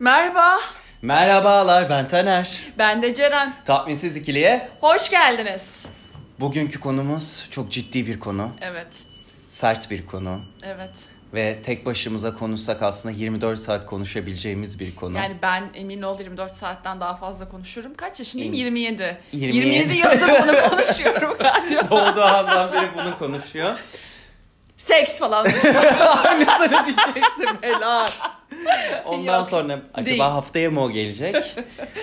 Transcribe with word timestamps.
Merhaba, 0.00 0.58
Merhabalar 1.02 1.90
ben 1.90 2.08
Taner. 2.08 2.62
ben 2.78 3.02
de 3.02 3.14
Ceren. 3.14 3.54
Tatminsiz 3.64 4.16
ikiliye. 4.16 4.68
Hoş 4.80 5.10
geldiniz. 5.10 5.88
Bugünkü 6.40 6.80
konumuz 6.80 7.46
çok 7.50 7.70
ciddi 7.70 8.06
bir 8.06 8.20
konu. 8.20 8.50
Evet, 8.60 9.04
Sert 9.48 9.90
bir 9.90 10.06
konu. 10.06 10.40
evet. 10.62 10.90
Ve 11.34 11.62
tek 11.62 11.86
başımıza 11.86 12.34
konuşsak 12.34 12.82
aslında 12.82 13.14
24 13.14 13.58
saat 13.58 13.86
konuşabileceğimiz 13.86 14.80
bir 14.80 14.96
konu. 14.96 15.16
Yani 15.16 15.36
ben 15.42 15.70
emin 15.74 16.02
ol 16.02 16.18
24 16.20 16.56
saatten 16.56 17.00
daha 17.00 17.16
fazla 17.16 17.48
konuşurum. 17.48 17.94
Kaç 17.94 18.18
yaşındayım? 18.18 18.54
Emin. 18.54 18.64
27. 18.64 19.18
27. 19.32 19.66
27 19.66 19.94
yıldır 19.96 20.28
bunu 20.28 20.70
konuşuyorum 20.70 21.36
galiba. 21.38 21.90
Doğduğu 21.90 22.22
andan 22.24 22.72
beri 22.72 22.88
bunu 22.96 23.18
konuşuyor. 23.18 23.78
Seks 24.80 25.18
falan. 25.18 25.44
Aynısını 26.24 26.86
diyecektim 26.86 27.58
helal. 27.60 28.06
Ondan 29.04 29.36
Yok, 29.38 29.46
sonra 29.46 29.80
acaba 29.94 30.06
değil. 30.06 30.20
haftaya 30.20 30.70
mı 30.70 30.82
o 30.82 30.90
gelecek? 30.90 31.36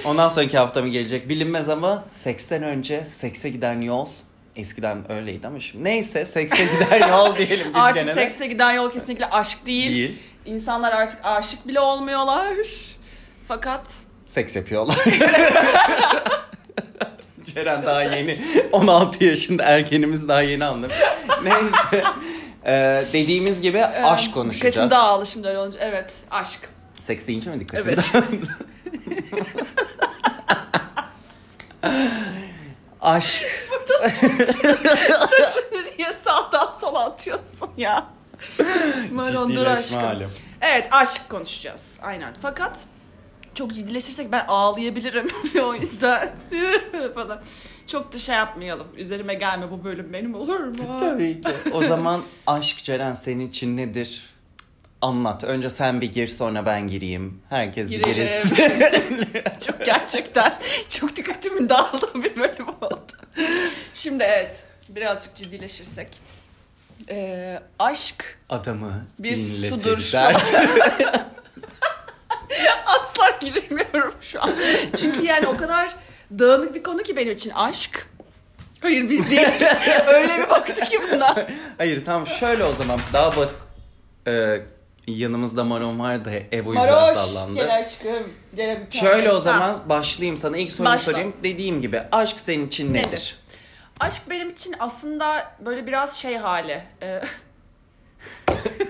Ondan 0.06 0.28
sonraki 0.28 0.58
hafta 0.58 0.82
mı 0.82 0.88
gelecek 0.88 1.30
bilinmez 1.30 1.70
ama 1.70 2.04
seksten 2.08 2.64
önce 2.64 3.06
sekse 3.06 3.50
giden 3.50 3.82
yol 3.82 4.08
eskiden 4.56 5.12
öyleydi 5.12 5.48
ama 5.48 5.60
şimdi 5.60 5.84
neyse 5.84 6.26
sekse 6.26 6.64
giden 6.66 7.10
yol 7.12 7.36
diyelim 7.38 7.68
biz 7.74 7.82
artık 7.82 7.96
gene 8.06 8.08
de. 8.08 8.14
sekse 8.22 8.48
giden 8.48 8.72
yol 8.72 8.92
kesinlikle 8.92 9.30
aşk 9.30 9.66
değil. 9.66 9.92
Değil. 9.94 10.18
İnsanlar 10.46 10.92
artık 10.92 11.20
aşık 11.24 11.68
bile 11.68 11.80
olmuyorlar. 11.80 12.56
Fakat 13.48 13.88
Seks 14.28 14.56
yapıyorlar. 14.56 14.98
Ceren 17.56 17.86
daha 17.86 18.04
yeni 18.04 18.38
16 18.72 19.24
yaşında 19.24 19.64
ergenimiz 19.64 20.28
daha 20.28 20.42
yeni 20.42 20.66
anlamış. 20.66 20.96
Neyse. 21.44 22.04
Ee, 22.68 23.04
dediğimiz 23.14 23.62
gibi 23.62 23.86
aşk 23.86 24.34
konuşacağız. 24.34 24.76
dikkatim 24.76 24.90
dağıldı 24.98 25.26
şimdi 25.26 25.48
öyle 25.48 25.58
olunca. 25.60 25.80
Evet, 25.82 26.24
aşk. 26.32 26.70
Seks 26.96 27.28
deyince 27.28 27.50
mi 27.50 27.60
dikkat 27.60 27.86
Evet. 27.86 28.12
aşk. 33.02 33.42
Saçını 35.30 35.86
niye 35.98 36.14
sağdan 36.24 36.72
sola 36.74 37.06
atıyorsun 37.06 37.70
ya? 37.78 38.08
Maron 39.12 39.50
dur 39.50 39.56
Ciddileşme 39.56 39.72
aşkım. 39.72 40.00
hali. 40.02 40.28
Evet 40.62 40.88
aşk 40.92 41.30
konuşacağız. 41.30 41.98
Aynen. 42.02 42.34
Fakat 42.42 42.86
çok 43.56 43.74
ciddileşirsek 43.74 44.32
ben 44.32 44.46
ağlayabilirim. 44.48 45.28
o 45.64 45.74
yüzden 45.74 46.30
falan. 47.14 47.42
Çok 47.88 48.14
da 48.14 48.20
şey 48.20 48.36
yapmayalım. 48.36 48.88
Üzerime 48.98 49.34
gelme 49.34 49.72
bu 49.72 49.84
bölüm 49.84 50.14
benim 50.14 50.36
olur 50.36 50.60
mu? 50.60 50.98
Tabii 51.00 51.42
ki. 51.42 51.50
O 51.74 51.84
zaman 51.84 52.22
aşk 52.48 52.84
Ceren 52.84 53.14
senin 53.14 53.48
için 53.50 53.78
nedir? 53.78 54.30
Anlat. 55.02 55.44
Önce 55.44 55.70
sen 55.70 56.02
bir 56.02 56.12
gir 56.12 56.28
sonra 56.28 56.66
ben 56.66 56.88
gireyim. 56.88 57.42
Herkes 57.50 57.92
bir 57.92 58.04
girsin. 58.04 58.56
Girelim. 58.56 59.28
çok 59.68 59.86
gerçekten 59.86 60.60
çok 60.90 61.16
dikkatimin 61.16 61.70
dağıldığı 61.70 62.14
bir 62.24 62.36
bölüm 62.36 62.68
oldu. 62.82 63.12
Şimdi 63.94 64.24
evet 64.24 64.68
birazcık 64.90 65.36
ciddileşirsek. 65.36 66.20
Ee, 67.10 67.60
aşk 67.80 68.40
Adamı 68.50 69.06
Bir 69.20 69.38
sudur 69.38 69.98
şu 70.00 70.14
dert. 70.14 70.54
asla 72.86 73.30
giremiyorum 73.42 74.14
şu 74.22 74.44
an. 74.44 74.56
Çünkü 74.98 75.26
yani 75.26 75.48
o 75.48 75.58
kadar 75.58 75.96
dağınık 76.32 76.74
bir 76.76 76.84
konu 76.84 77.04
ki 77.04 77.16
benim 77.16 77.32
için 77.32 77.50
aşk. 77.50 78.10
Hayır 78.82 79.10
biz 79.10 79.30
değil. 79.32 79.48
Öyle 80.08 80.38
bir 80.38 80.50
baktı 80.50 80.84
ki 80.86 81.00
buna. 81.14 81.48
Hayır 81.78 82.06
tamam 82.06 82.28
şöyle 82.28 82.64
o 82.64 82.76
zaman 82.76 83.00
daha 83.14 83.36
basit. 83.36 83.62
Ee, 84.28 84.62
yanımızda 85.08 85.64
Maron 85.64 86.00
var 86.00 86.26
da 86.26 86.32
Evo 86.52 86.74
yüzüne 86.74 86.92
Maroş 86.92 87.18
sallandı. 87.18 87.54
gel 87.56 87.76
aşkım. 87.78 88.34
Gel 88.56 88.88
bir 88.92 88.98
Şöyle 88.98 89.32
o 89.32 89.40
zaman 89.42 89.60
Ha. 89.70 89.80
başlayayım 89.90 90.38
sana. 90.38 90.58
İlk 90.58 90.72
soruyu 90.72 90.94
Başla. 90.94 91.12
sorayım. 91.12 91.34
Dediğim 91.44 91.82
gibi 91.82 92.02
aşk 92.12 92.40
senin 92.40 92.68
için 92.68 92.94
nedir? 92.94 93.08
Nedir? 93.08 93.38
Aşk 94.00 94.22
benim 94.30 94.50
için 94.50 94.76
aslında 94.80 95.52
böyle 95.66 95.88
biraz 95.88 96.18
şey 96.18 96.38
hali. 96.38 96.84
Ee, 97.02 97.22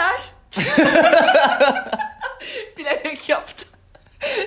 Taner. 0.00 0.20
Bilerek 2.78 3.28
yaptı. 3.28 3.66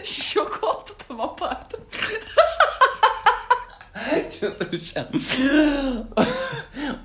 Şok 0.03 0.63
oldu 0.63 0.89
tamam 1.07 1.35
pardon. 1.39 1.79
Çıldıracağım. 4.39 5.07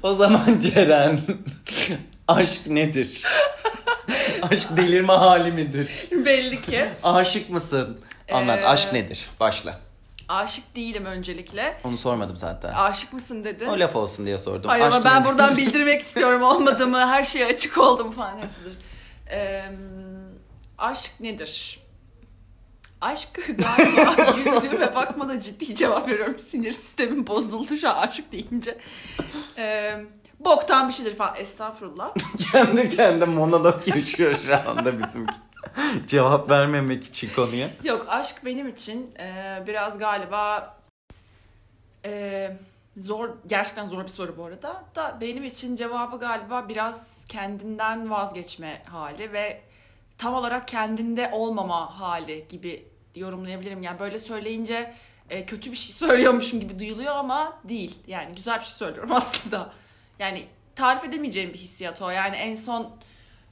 o 0.02 0.14
zaman 0.14 0.60
Ceren 0.60 1.20
aşk 2.28 2.66
nedir? 2.66 3.26
aşk 4.42 4.76
delirme 4.76 5.12
hali 5.12 5.52
midir? 5.52 5.90
Belli 6.12 6.60
ki. 6.60 6.88
Aşık 7.02 7.50
mısın? 7.50 8.00
Anlat 8.32 8.58
Ee, 8.62 8.66
aşk 8.66 8.92
nedir? 8.92 9.28
Başla. 9.40 9.80
Aşık 10.28 10.76
değilim 10.76 11.04
öncelikle. 11.04 11.80
Onu 11.84 11.98
sormadım 11.98 12.36
zaten. 12.36 12.72
Aşık 12.72 13.12
mısın 13.12 13.44
dedi. 13.44 13.68
O 13.68 13.78
laf 13.78 13.96
olsun 13.96 14.26
diye 14.26 14.38
sordum. 14.38 14.70
Hayır 14.70 14.84
Aşk 14.84 14.94
ama 14.94 15.04
ben 15.04 15.24
buradan 15.24 15.56
bildirmek 15.56 16.00
istiyorum 16.00 16.42
olmadığımı, 16.42 17.06
her 17.06 17.24
şeye 17.24 17.46
açık 17.46 17.78
oldum 17.78 18.10
falan. 18.10 18.38
Ee, 19.30 19.64
aşk 20.78 21.20
nedir? 21.20 21.80
Aşk 23.00 23.48
galiba 23.58 24.32
güldüğüme 24.36 24.94
bakma 24.94 25.28
da 25.28 25.40
ciddi 25.40 25.74
cevap 25.74 26.08
veriyorum. 26.08 26.36
Sinir 26.38 26.72
sistemim 26.72 27.26
bozuldu 27.26 27.76
şu 27.76 27.90
an 27.90 27.94
aşık 27.94 28.32
deyince. 28.32 28.78
Ee, 29.58 29.96
boktan 30.40 30.88
bir 30.88 30.92
şeydir 30.92 31.16
falan. 31.16 31.34
Estağfurullah. 31.36 32.14
Kendi 32.52 32.96
kendine 32.96 33.24
monolog 33.24 33.88
yaşıyor 33.88 34.34
şu 34.46 34.70
anda 34.70 34.98
bizimki. 34.98 35.34
Cevap 36.06 36.50
vermemek 36.50 37.04
için 37.04 37.30
konuya. 37.36 37.68
Yok 37.84 38.06
aşk 38.08 38.44
benim 38.44 38.68
için 38.68 39.14
e, 39.18 39.62
biraz 39.66 39.98
galiba 39.98 40.76
e, 42.04 42.50
zor 42.96 43.30
gerçekten 43.46 43.86
zor 43.86 44.02
bir 44.02 44.08
soru 44.08 44.36
bu 44.36 44.44
arada 44.44 44.84
da 44.94 45.18
benim 45.20 45.44
için 45.44 45.76
cevabı 45.76 46.18
galiba 46.18 46.68
biraz 46.68 47.24
kendinden 47.28 48.10
vazgeçme 48.10 48.82
hali 48.86 49.32
ve 49.32 49.60
tam 50.18 50.34
olarak 50.34 50.68
kendinde 50.68 51.30
olmama 51.32 52.00
hali 52.00 52.46
gibi 52.48 52.86
yorumlayabilirim. 53.16 53.82
Yani 53.82 54.00
böyle 54.00 54.18
söyleyince 54.18 54.94
e, 55.30 55.46
kötü 55.46 55.70
bir 55.72 55.76
şey 55.76 55.92
söylüyormuşum 56.08 56.60
gibi 56.60 56.78
duyuluyor 56.78 57.14
ama 57.14 57.58
değil. 57.64 57.98
Yani 58.06 58.34
güzel 58.34 58.58
bir 58.58 58.64
şey 58.64 58.74
söylüyorum 58.74 59.12
aslında. 59.14 59.72
Yani 60.18 60.46
tarif 60.74 61.04
edemeyeceğim 61.04 61.52
bir 61.52 61.58
hissiyat 61.58 62.02
o. 62.02 62.10
Yani 62.10 62.36
en 62.36 62.56
son 62.56 62.90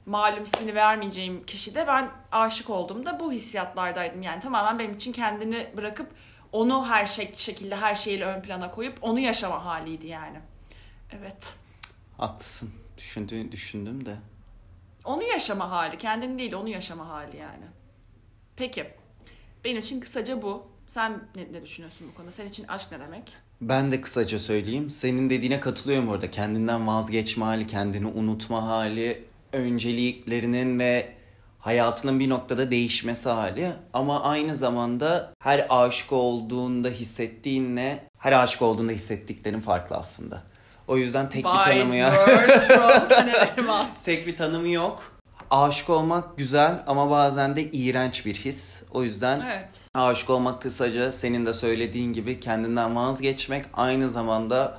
malum 0.07 0.43
ismini 0.43 0.75
vermeyeceğim 0.75 1.45
kişi 1.45 1.75
de 1.75 1.87
ben 1.87 2.11
aşık 2.31 2.69
olduğumda 2.69 3.19
bu 3.19 3.31
hissiyatlardaydım. 3.31 4.21
Yani 4.21 4.39
tamamen 4.39 4.79
benim 4.79 4.93
için 4.93 5.11
kendini 5.11 5.67
bırakıp 5.77 6.11
onu 6.51 6.87
her 6.87 7.05
şey, 7.05 7.31
şekilde 7.35 7.75
her 7.75 7.95
şeyle 7.95 8.25
ön 8.25 8.41
plana 8.41 8.71
koyup 8.71 8.97
onu 9.01 9.19
yaşama 9.19 9.65
haliydi 9.65 10.07
yani. 10.07 10.39
Evet. 11.11 11.55
Haklısın. 12.17 12.71
Düşündüğün 12.97 13.51
düşündüm 13.51 14.05
de. 14.05 14.17
Onu 15.05 15.23
yaşama 15.23 15.71
hali. 15.71 15.97
Kendini 15.97 16.37
değil 16.37 16.53
onu 16.53 16.69
yaşama 16.69 17.09
hali 17.09 17.37
yani. 17.37 17.65
Peki. 18.55 18.93
Benim 19.65 19.77
için 19.77 19.99
kısaca 19.99 20.41
bu. 20.41 20.67
Sen 20.87 21.21
ne, 21.35 21.53
ne 21.53 21.63
düşünüyorsun 21.63 22.07
bu 22.11 22.17
konuda? 22.17 22.31
Senin 22.31 22.49
için 22.49 22.67
aşk 22.67 22.91
ne 22.91 22.99
demek? 22.99 23.37
Ben 23.61 23.91
de 23.91 24.01
kısaca 24.01 24.39
söyleyeyim. 24.39 24.89
Senin 24.89 25.29
dediğine 25.29 25.59
katılıyorum 25.59 26.09
orada. 26.09 26.31
Kendinden 26.31 26.87
vazgeçme 26.87 27.45
hali, 27.45 27.67
kendini 27.67 28.07
unutma 28.07 28.67
hali, 28.67 29.27
önceliklerinin 29.53 30.79
ve 30.79 31.13
hayatının 31.59 32.19
bir 32.19 32.29
noktada 32.29 32.71
değişmesi 32.71 33.29
hali. 33.29 33.71
Ama 33.93 34.23
aynı 34.23 34.55
zamanda 34.55 35.33
her 35.39 35.67
aşık 35.69 36.11
olduğunda 36.11 36.89
hissettiğinle 36.89 38.03
her 38.19 38.31
aşık 38.31 38.61
olduğunda 38.61 38.91
hissettiklerin 38.91 39.59
farklı 39.59 39.95
aslında. 39.95 40.43
O 40.87 40.97
yüzden 40.97 41.29
tek 41.29 41.45
bir 41.45 41.63
tanımı 41.63 41.95
ya. 41.95 42.13
tek 44.05 44.27
bir 44.27 44.35
tanımı 44.35 44.67
yok. 44.67 45.17
Aşık 45.51 45.89
olmak 45.89 46.37
güzel 46.37 46.83
ama 46.87 47.09
bazen 47.09 47.55
de 47.55 47.63
iğrenç 47.63 48.25
bir 48.25 48.35
his. 48.35 48.83
O 48.91 49.03
yüzden 49.03 49.39
Evet. 49.45 49.87
Aşık 49.93 50.29
olmak 50.29 50.61
kısaca 50.61 51.11
senin 51.11 51.45
de 51.45 51.53
söylediğin 51.53 52.13
gibi 52.13 52.39
kendinden 52.39 52.95
vazgeçmek 52.95 53.65
aynı 53.73 54.09
zamanda 54.09 54.77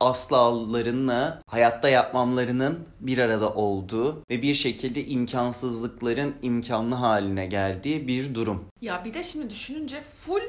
aslalarınla 0.00 1.42
hayatta 1.46 1.88
yapmamlarının 1.88 2.78
bir 3.00 3.18
arada 3.18 3.52
olduğu 3.54 4.22
ve 4.30 4.42
bir 4.42 4.54
şekilde 4.54 5.06
imkansızlıkların 5.06 6.34
imkanlı 6.42 6.94
haline 6.94 7.46
geldiği 7.46 8.08
bir 8.08 8.34
durum. 8.34 8.64
Ya 8.80 9.02
bir 9.04 9.14
de 9.14 9.22
şimdi 9.22 9.50
düşününce 9.50 10.00
full 10.02 10.40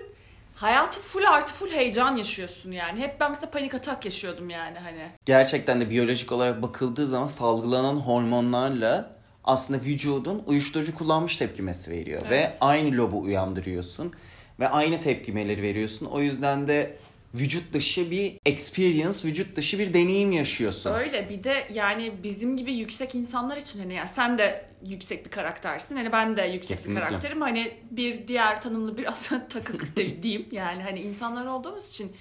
hayatı 0.56 1.00
full 1.02 1.24
artı 1.24 1.54
full 1.54 1.72
heyecan 1.72 2.16
yaşıyorsun 2.16 2.72
yani. 2.72 3.00
Hep 3.00 3.20
ben 3.20 3.30
mesela 3.32 3.52
panik 3.52 3.74
atak 3.74 4.06
yaşıyordum 4.06 4.50
yani 4.50 4.78
hani. 4.80 5.08
Gerçekten 5.26 5.82
de 5.82 5.90
biyolojik 5.90 6.32
olarak 6.32 6.62
bakıldığı 6.62 7.08
zaman 7.08 7.28
salgılanan 7.28 7.96
hormonlarla 7.96 9.18
aslında 9.44 9.82
vücudun 9.84 10.44
uyuşturucu 10.46 10.96
kullanmış 10.96 11.38
tepkimesi 11.38 11.92
veriyor 11.92 12.22
ve 12.30 12.36
Evet. 12.38 12.58
aynı 12.62 12.98
lobu 12.98 13.22
uyandırıyorsun. 13.22 14.14
ve 14.60 14.70
aynı 14.70 15.00
tepkimeleri 15.02 15.62
veriyorsun. 15.62 16.06
O 16.06 16.20
yüzden 16.22 16.68
de 16.68 16.98
vücut 17.40 17.74
dışı 17.74 18.12
bir 18.12 18.40
experience, 18.46 19.18
vücut 19.24 19.56
dışı 19.56 19.80
bir 19.80 19.94
deneyim 19.94 20.32
yaşıyorsun. 20.32 20.94
Öyle 20.94 21.30
bir 21.30 21.44
de 21.44 21.68
yani 21.74 22.12
bizim 22.24 22.58
gibi 22.58 22.74
yüksek 22.74 23.16
insanlar 23.16 23.58
için 23.58 23.80
hani 23.80 23.94
yani 23.94 24.08
sen 24.08 24.38
de 24.38 24.66
yüksek 24.86 25.26
bir 25.26 25.30
karaktersin. 25.30 25.96
Hani 25.96 26.12
ben 26.12 26.38
de 26.38 26.42
yüksek 26.42 26.78
Kesinlikle. 26.78 27.02
bir 27.02 27.08
karakterim. 27.08 27.42
Hani 27.42 27.72
bir 27.92 28.28
diğer 28.28 28.62
tanımlı 28.62 28.98
biraz 28.98 29.32
takık 29.50 29.96
diyeyim. 29.96 30.46
Yani 30.52 30.84
hani 30.84 31.00
insanlar 31.00 31.46
olduğumuz 31.46 31.90
için 31.90 32.12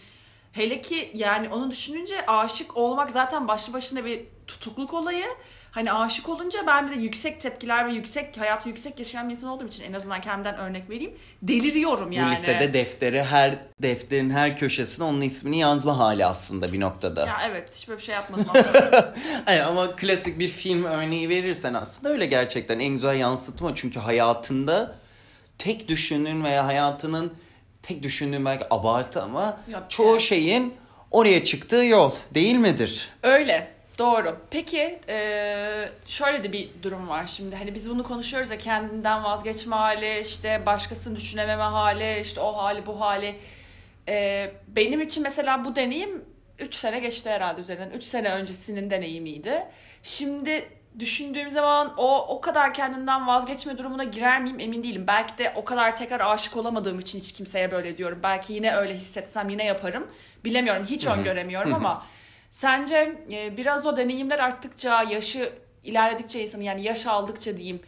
hele 0.53 0.81
ki 0.81 1.11
yani 1.15 1.49
onu 1.49 1.71
düşününce 1.71 2.27
aşık 2.27 2.77
olmak 2.77 3.11
zaten 3.11 3.49
başlı 3.49 3.73
başına 3.73 4.05
bir 4.05 4.21
tutukluk 4.47 4.95
olayı. 4.95 5.27
Hani 5.76 5.93
aşık 5.93 6.28
olunca 6.28 6.58
ben 6.67 6.90
bir 6.90 6.96
de 6.96 7.00
yüksek 7.00 7.40
tepkiler 7.40 7.88
ve 7.88 7.93
yüksek 7.93 8.38
hayatı 8.38 8.69
yüksek 8.69 8.99
yaşayan 8.99 9.28
bir 9.28 9.34
insan 9.34 9.50
olduğum 9.50 9.67
için 9.67 9.84
en 9.84 9.93
azından 9.93 10.20
kendimden 10.20 10.58
örnek 10.58 10.90
vereyim. 10.90 11.14
Deliriyorum 11.43 12.12
yani. 12.12 12.28
Bu 12.28 12.32
lisede 12.32 12.73
defteri 12.73 13.23
her 13.23 13.55
defterin 13.82 14.31
her 14.31 14.56
köşesine 14.56 15.05
onun 15.05 15.20
ismini 15.20 15.58
yazma 15.58 15.99
hali 15.99 16.26
aslında 16.26 16.73
bir 16.73 16.81
noktada. 16.81 17.26
Ya 17.26 17.40
evet 17.50 17.75
hiç 17.75 17.88
böyle 17.88 17.99
bir 17.99 18.05
şey 18.05 18.14
yapmadım. 18.14 18.46
Hayır, 19.44 19.61
ama 19.61 19.96
klasik 19.96 20.38
bir 20.38 20.49
film 20.49 20.84
örneği 20.84 21.28
verirsen 21.28 21.75
aslında 21.75 22.12
öyle 22.12 22.26
gerçekten 22.26 22.79
en 22.79 22.88
güzel 22.88 23.17
yansıtma. 23.17 23.75
Çünkü 23.75 23.99
hayatında 23.99 24.94
tek 25.58 25.88
düşündüğün 25.88 26.44
veya 26.44 26.67
hayatının 26.67 27.32
tek 27.82 28.02
düşündüğün 28.02 28.44
belki 28.44 28.64
abartı 28.70 29.22
ama 29.22 29.61
Yok, 29.69 29.82
çoğu 29.88 30.11
evet. 30.11 30.20
şeyin 30.20 30.75
oraya 31.11 31.44
çıktığı 31.44 31.84
yol 31.84 32.11
değil 32.34 32.56
midir? 32.56 33.11
Öyle. 33.22 33.75
Doğru. 33.98 34.37
Peki 34.50 34.98
eee, 35.08 35.90
şöyle 36.06 36.44
de 36.44 36.52
bir 36.52 36.69
durum 36.82 37.08
var 37.08 37.26
şimdi. 37.26 37.56
Hani 37.56 37.75
biz 37.75 37.90
bunu 37.90 38.02
konuşuyoruz 38.02 38.50
ya 38.50 38.58
kendinden 38.58 39.25
vazgeçme 39.25 39.76
hali, 39.76 40.20
işte 40.20 40.62
başkasını 40.66 41.16
düşünememe 41.16 41.62
hali, 41.62 42.20
işte 42.20 42.40
o 42.40 42.56
hali 42.56 42.87
bu 42.87 43.00
hali. 43.00 43.37
Eee, 44.08 44.52
benim 44.69 45.00
için 45.00 45.22
mesela 45.22 45.64
bu 45.64 45.76
deneyim 45.76 46.25
3 46.58 46.75
sene 46.75 46.98
geçti 46.98 47.31
herhalde 47.31 47.60
üzerinden. 47.60 47.90
3 47.90 48.04
sene 48.04 48.31
öncesinin 48.31 48.90
deneyimiydi. 48.90 49.62
Şimdi 50.02 50.69
düşündüğüm 50.98 51.50
zaman 51.50 51.94
o 51.96 52.19
o 52.28 52.40
kadar 52.40 52.75
kendinden 52.75 53.26
vazgeçme 53.26 53.78
durumuna 53.78 54.04
girer 54.04 54.43
miyim 54.43 54.60
emin 54.60 54.82
değilim. 54.82 55.04
Belki 55.06 55.38
de 55.38 55.52
o 55.56 55.64
kadar 55.64 55.96
tekrar 55.96 56.20
aşık 56.20 56.56
olamadığım 56.56 56.98
için 56.98 57.19
hiç 57.19 57.32
kimseye 57.32 57.70
böyle 57.70 57.96
diyorum. 57.96 58.20
Belki 58.22 58.52
yine 58.52 58.76
öyle 58.76 58.94
hissetsem 58.94 59.48
yine 59.48 59.64
yaparım. 59.64 60.06
Bilemiyorum. 60.44 60.84
Hiç 60.84 61.06
öngöremiyorum 61.06 61.75
ama 61.75 62.06
Sence 62.56 63.25
e, 63.31 63.56
biraz 63.56 63.87
o 63.87 63.97
deneyimler 63.97 64.38
arttıkça, 64.38 65.03
yaşı 65.03 65.53
ilerledikçe 65.85 66.43
insanın 66.43 66.62
yani 66.62 66.82
yaş 66.82 67.06
aldıkça 67.06 67.58
diyeyim 67.58 67.81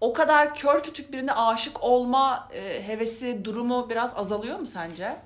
o 0.00 0.12
kadar 0.12 0.54
kör 0.54 0.82
kütük 0.82 1.12
birine 1.12 1.32
aşık 1.32 1.82
olma 1.82 2.48
e, 2.54 2.86
hevesi 2.86 3.44
durumu 3.44 3.90
biraz 3.90 4.16
azalıyor 4.16 4.58
mu 4.58 4.66
sence? 4.66 5.16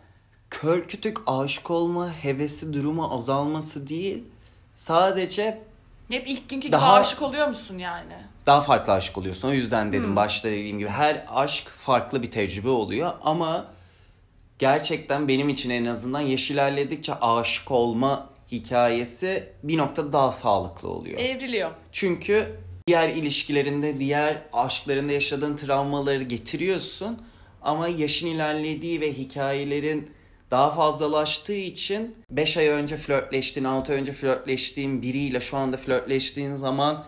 Kör 0.51 0.89
kütük 0.89 1.17
aşık 1.27 1.71
olma 1.71 2.13
hevesi 2.13 2.73
durumu 2.73 3.15
azalması 3.15 3.89
değil. 3.89 4.25
Sadece 4.77 5.63
Hep 6.11 6.29
ilk 6.29 6.49
günkü 6.49 6.67
gibi 6.67 6.73
Daha- 6.73 6.95
aşık 6.95 7.23
oluyor 7.23 7.49
musun 7.49 7.79
yani? 7.79 8.15
daha 8.47 8.61
farklı 8.61 8.93
aşık 8.93 9.19
oluyorsun. 9.19 9.49
O 9.49 9.53
yüzden 9.53 9.93
dedim 9.93 10.17
başta 10.17 10.49
dediğim 10.49 10.79
gibi 10.79 10.89
her 10.89 11.25
aşk 11.35 11.69
farklı 11.69 12.23
bir 12.23 12.31
tecrübe 12.31 12.69
oluyor 12.69 13.13
ama 13.23 13.67
gerçekten 14.59 15.29
benim 15.29 15.49
için 15.49 15.71
en 15.71 15.85
azından 15.85 16.21
yaş 16.21 16.51
ilerledikçe 16.51 17.15
aşık 17.15 17.71
olma 17.71 18.28
hikayesi 18.53 19.53
bir 19.63 19.79
noktada 19.79 20.13
daha 20.13 20.33
sağlıklı 20.33 20.89
oluyor. 20.89 21.19
Evriliyor. 21.19 21.71
Çünkü 21.93 22.57
diğer 22.87 23.09
ilişkilerinde, 23.09 24.01
diğer 24.01 24.43
aşklarında 24.53 25.13
yaşadığın 25.13 25.57
travmaları 25.57 26.23
getiriyorsun 26.23 27.23
ama 27.63 27.89
yaşın 27.89 28.27
ilerlediği 28.27 29.01
ve 29.01 29.13
hikayelerin 29.13 30.11
daha 30.51 30.71
fazlalaştığı 30.71 31.53
için 31.53 32.17
5 32.31 32.57
ay 32.57 32.69
önce 32.69 32.97
flörtleştiğin, 32.97 33.65
6 33.65 33.93
ay 33.93 33.99
önce 33.99 34.13
flörtleştiğin 34.13 35.03
biriyle 35.03 35.41
şu 35.41 35.57
anda 35.57 35.77
flörtleştiğin 35.77 36.55
zaman 36.55 37.05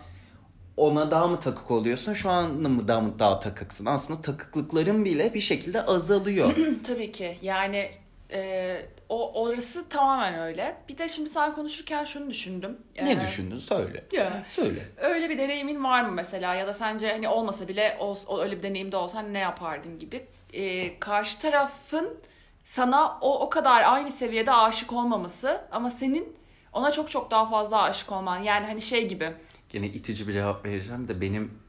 ona 0.77 1.11
daha 1.11 1.27
mı 1.27 1.39
takık 1.39 1.71
oluyorsun? 1.71 2.13
Şu 2.13 2.29
an 2.29 2.51
mı 2.51 2.87
daha 2.87 3.01
mı 3.01 3.19
daha 3.19 3.39
takıksın? 3.39 3.85
Aslında 3.85 4.21
takıklıkların 4.21 5.05
bile 5.05 5.33
bir 5.33 5.39
şekilde 5.39 5.85
azalıyor. 5.85 6.55
Tabii 6.87 7.11
ki 7.11 7.37
yani 7.41 7.89
e, 8.33 8.85
o 9.09 9.41
orası 9.43 9.89
tamamen 9.89 10.39
öyle. 10.39 10.77
Bir 10.89 10.97
de 10.97 11.07
şimdi 11.07 11.29
sen 11.29 11.55
konuşurken 11.55 12.03
şunu 12.03 12.29
düşündüm. 12.29 12.77
ne 13.01 13.11
E, 13.11 13.21
düşündün? 13.21 13.57
Söyle. 13.57 14.03
Ya. 14.11 14.31
Söyle. 14.49 14.79
Öyle 14.97 15.29
bir 15.29 15.37
deneyimin 15.37 15.83
var 15.83 16.01
mı 16.01 16.11
mesela 16.11 16.55
ya 16.55 16.67
da 16.67 16.73
sence 16.73 17.11
hani 17.11 17.27
olmasa 17.27 17.67
bile 17.67 17.97
o, 17.99 18.39
öyle 18.41 18.57
bir 18.57 18.63
deneyimde 18.63 18.97
olsan 18.97 19.33
ne 19.33 19.39
yapardın 19.39 19.99
gibi. 19.99 20.25
Ee, 20.53 20.99
karşı 20.99 21.39
tarafın 21.41 22.17
sana 22.63 23.17
o 23.21 23.39
o 23.39 23.49
kadar 23.49 23.83
aynı 23.83 24.11
seviyede 24.11 24.51
aşık 24.51 24.93
olmaması 24.93 25.61
ama 25.71 25.89
senin 25.89 26.37
ona 26.73 26.91
çok 26.91 27.09
çok 27.09 27.31
daha 27.31 27.49
fazla 27.49 27.81
aşık 27.81 28.11
olman. 28.11 28.37
Yani 28.43 28.65
hani 28.65 28.81
şey 28.81 29.07
gibi 29.07 29.33
Gene 29.69 29.87
itici 29.87 30.27
bir 30.27 30.33
cevap 30.33 30.65
vereceğim 30.65 31.07
de 31.07 31.21
benim 31.21 31.60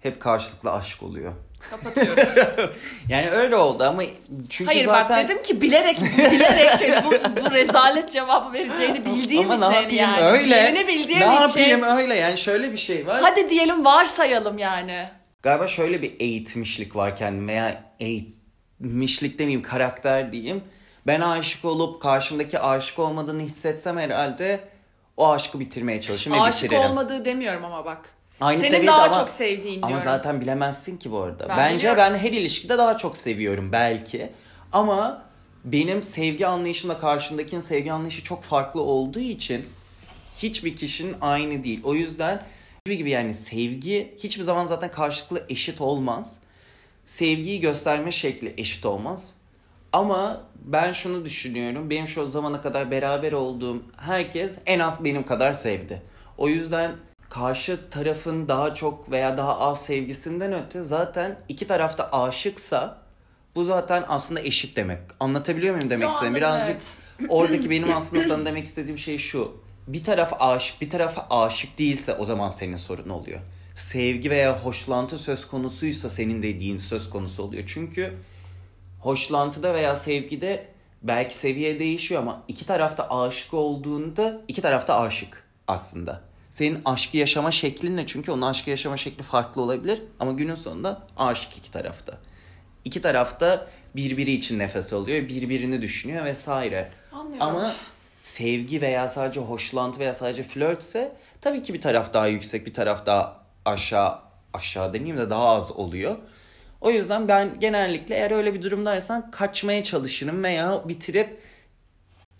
hep 0.00 0.20
karşılıklı 0.20 0.72
aşk 0.72 1.02
oluyor. 1.02 1.32
kapatıyoruz. 1.70 2.34
Yani 3.08 3.30
öyle 3.30 3.56
oldu 3.56 3.84
ama 3.84 4.02
çünkü 4.48 4.72
Hayır 4.72 4.84
zaten... 4.84 5.22
bak 5.22 5.28
dedim 5.28 5.42
ki 5.42 5.62
bilerek 5.62 6.00
bilerek 6.18 6.70
şey, 6.78 6.90
bu, 7.04 7.10
bu 7.44 7.50
rezalet 7.54 8.10
cevabı 8.10 8.52
vereceğini 8.52 9.04
bildiğim 9.04 9.50
ama 9.50 9.64
için 9.64 9.72
ne 9.72 9.76
yapayım 9.76 10.02
yani. 10.02 10.24
öyle. 10.24 10.44
Ciğerini 10.44 10.88
bildiğim 10.88 11.20
ne 11.20 11.44
için. 11.44 11.60
yapayım 11.60 11.82
öyle 11.98 12.14
yani 12.14 12.38
şöyle 12.38 12.72
bir 12.72 12.76
şey 12.76 13.06
var. 13.06 13.20
Hadi 13.22 13.50
diyelim 13.50 13.84
varsayalım 13.84 14.58
yani. 14.58 15.08
Galiba 15.42 15.66
şöyle 15.66 16.02
bir 16.02 16.20
eğitmişlik 16.20 16.96
var 16.96 17.16
kendime 17.16 17.52
veya 17.52 17.84
eğitmişlik 18.00 19.38
demeyeyim 19.38 19.62
karakter 19.62 20.32
diyeyim. 20.32 20.62
Ben 21.06 21.20
aşık 21.20 21.64
olup 21.64 22.02
karşımdaki 22.02 22.58
aşık 22.58 22.98
olmadığını 22.98 23.42
hissetsem 23.42 23.98
herhalde 23.98 24.60
o 25.16 25.32
aşkı 25.32 25.60
bitirmeye 25.60 26.00
çalışırım 26.02 26.36
ve 26.36 26.40
Aşık 26.40 26.64
bitiririm. 26.64 26.90
olmadığı 26.90 27.24
demiyorum 27.24 27.64
ama 27.64 27.84
bak. 27.84 28.14
Aynı 28.40 28.58
Senin 28.60 28.70
seviyede 28.70 28.86
daha 28.86 29.02
ama- 29.02 29.12
çok 29.14 29.30
sevdiğin 29.30 29.82
Ama 29.82 29.88
diyorum. 29.88 30.04
zaten 30.04 30.40
bilemezsin 30.40 30.96
ki 30.96 31.12
bu 31.12 31.18
arada. 31.18 31.48
Ben 31.48 31.58
Bence 31.58 31.76
biliyorum. 31.78 31.98
ben 32.14 32.18
her 32.18 32.32
ilişkide 32.32 32.78
daha 32.78 32.98
çok 32.98 33.16
seviyorum 33.16 33.72
belki. 33.72 34.32
Ama 34.72 35.22
benim 35.64 36.02
sevgi 36.02 36.46
anlayışımla 36.46 36.98
karşındakinin 36.98 37.60
sevgi 37.60 37.92
anlayışı 37.92 38.22
çok 38.24 38.42
farklı 38.42 38.82
olduğu 38.82 39.18
için 39.20 39.64
hiçbir 40.42 40.76
kişinin 40.76 41.16
aynı 41.20 41.64
değil. 41.64 41.80
O 41.84 41.94
yüzden 41.94 42.42
gibi 42.86 42.96
gibi 42.96 43.10
yani 43.10 43.34
sevgi 43.34 44.14
hiçbir 44.18 44.42
zaman 44.44 44.64
zaten 44.64 44.90
karşılıklı 44.90 45.44
eşit 45.48 45.80
olmaz. 45.80 46.38
Sevgiyi 47.04 47.60
gösterme 47.60 48.12
şekli 48.12 48.54
eşit 48.56 48.86
olmaz. 48.86 49.30
Ama 49.92 50.40
ben 50.64 50.92
şunu 50.92 51.24
düşünüyorum. 51.24 51.90
Benim 51.90 52.08
şu 52.08 52.26
zamana 52.26 52.60
kadar 52.60 52.90
beraber 52.90 53.32
olduğum 53.32 53.82
herkes 53.96 54.58
en 54.66 54.78
az 54.80 55.04
benim 55.04 55.26
kadar 55.26 55.52
sevdi. 55.52 56.02
O 56.38 56.48
yüzden 56.48 56.90
karşı 57.30 57.90
tarafın 57.90 58.48
daha 58.48 58.74
çok 58.74 59.10
veya 59.10 59.36
daha 59.36 59.58
az 59.58 59.84
sevgisinden 59.84 60.52
öte 60.52 60.82
zaten 60.82 61.38
iki 61.48 61.66
tarafta 61.66 62.08
aşıksa 62.12 62.98
bu 63.54 63.64
zaten 63.64 64.04
aslında 64.08 64.40
eşit 64.40 64.76
demek. 64.76 64.98
Anlatabiliyor 65.20 65.74
muyum 65.74 65.90
demek 65.90 66.10
anladım, 66.10 66.34
Birazcık 66.34 66.82
oradaki 67.28 67.70
benim 67.70 67.96
aslında 67.96 68.22
sana 68.22 68.44
demek 68.44 68.64
istediğim 68.64 68.98
şey 68.98 69.18
şu. 69.18 69.52
Bir 69.86 70.04
taraf 70.04 70.32
aşık, 70.40 70.80
bir 70.80 70.90
tarafa 70.90 71.26
aşık 71.30 71.78
değilse 71.78 72.14
o 72.14 72.24
zaman 72.24 72.48
senin 72.48 72.76
sorun 72.76 73.08
oluyor. 73.08 73.40
Sevgi 73.74 74.30
veya 74.30 74.64
hoşlantı 74.64 75.18
söz 75.18 75.48
konusuysa 75.48 76.10
senin 76.10 76.42
dediğin 76.42 76.78
söz 76.78 77.10
konusu 77.10 77.42
oluyor. 77.42 77.64
Çünkü 77.66 78.12
hoşlantıda 79.00 79.74
veya 79.74 79.96
sevgide 79.96 80.66
belki 81.02 81.34
seviye 81.34 81.78
değişiyor 81.78 82.22
ama 82.22 82.42
iki 82.48 82.66
tarafta 82.66 83.10
aşık 83.10 83.54
olduğunda 83.54 84.42
iki 84.48 84.62
tarafta 84.62 85.00
aşık 85.00 85.44
aslında. 85.68 86.29
Senin 86.50 86.80
aşkı 86.84 87.16
yaşama 87.16 87.50
şeklin 87.50 87.96
ne? 87.96 88.06
Çünkü 88.06 88.32
onun 88.32 88.42
aşkı 88.42 88.70
yaşama 88.70 88.96
şekli 88.96 89.22
farklı 89.22 89.62
olabilir 89.62 90.02
ama 90.20 90.32
günün 90.32 90.54
sonunda 90.54 91.02
aşık 91.16 91.56
iki 91.56 91.70
tarafta. 91.70 92.18
İki 92.84 93.02
tarafta 93.02 93.68
birbiri 93.96 94.32
için 94.32 94.58
nefes 94.58 94.92
alıyor, 94.92 95.28
birbirini 95.28 95.82
düşünüyor 95.82 96.24
vesaire. 96.24 96.90
Anlıyorum. 97.12 97.40
Ama 97.40 97.74
sevgi 98.18 98.80
veya 98.80 99.08
sadece 99.08 99.40
hoşlantı 99.40 100.00
veya 100.00 100.14
sadece 100.14 100.42
flörtse 100.42 101.12
tabii 101.40 101.62
ki 101.62 101.74
bir 101.74 101.80
taraf 101.80 102.12
daha 102.14 102.26
yüksek, 102.26 102.66
bir 102.66 102.74
taraf 102.74 103.06
daha 103.06 103.40
aşağı 103.64 104.18
aşağı 104.52 104.92
demeyeyim 104.92 105.18
de 105.18 105.30
daha 105.30 105.48
az 105.48 105.72
oluyor. 105.72 106.16
O 106.80 106.90
yüzden 106.90 107.28
ben 107.28 107.60
genellikle 107.60 108.14
eğer 108.14 108.30
öyle 108.30 108.54
bir 108.54 108.62
durumdaysan 108.62 109.30
kaçmaya 109.30 109.82
çalışırım 109.82 110.44
veya 110.44 110.88
bitirip 110.88 111.40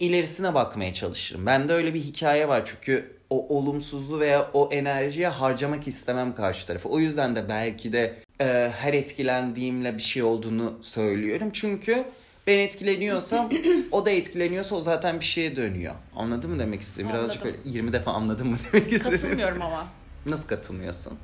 ilerisine 0.01 0.55
bakmaya 0.55 0.95
çalışırım. 0.95 1.47
Bende 1.47 1.73
öyle 1.73 1.95
bir 1.95 2.01
hikaye 2.01 2.49
var 2.49 2.63
çünkü 2.67 3.20
o 3.31 3.57
olumsuzluğu 3.57 4.21
veya 4.21 4.51
o 4.55 4.69
enerjiye 4.73 5.29
harcamak 5.29 5.89
istemem 5.89 6.35
karşı 6.35 6.67
tarafı. 6.67 6.89
O 6.89 6.99
yüzden 6.99 7.37
de 7.37 7.49
belki 7.49 7.93
de 7.93 8.15
e, 8.41 8.73
her 8.79 8.95
etkilendiğimle 8.95 9.97
bir 9.99 10.03
şey 10.03 10.23
olduğunu 10.23 10.79
söylüyorum. 10.83 11.51
Çünkü 11.53 12.05
ben 12.47 12.59
etkileniyorsam 12.59 13.51
o 13.93 14.07
da 14.07 14.11
etkileniyorsa 14.11 14.75
o 14.75 14.81
zaten 14.81 15.21
bir 15.21 15.25
şeye 15.25 15.57
dönüyor. 15.57 15.95
Anladın 16.17 16.51
mı 16.51 16.59
demek 16.59 16.81
istedim? 16.81 17.09
Birazcık 17.09 17.45
böyle 17.45 17.57
20 17.65 17.93
defa 17.93 18.11
anladın 18.13 18.47
mı 18.47 18.57
demek 18.73 18.93
istedim. 18.93 19.11
Katılmıyorum 19.11 19.63
ama. 19.63 19.87
Nasıl 20.27 20.49
katılmıyorsun? 20.49 21.19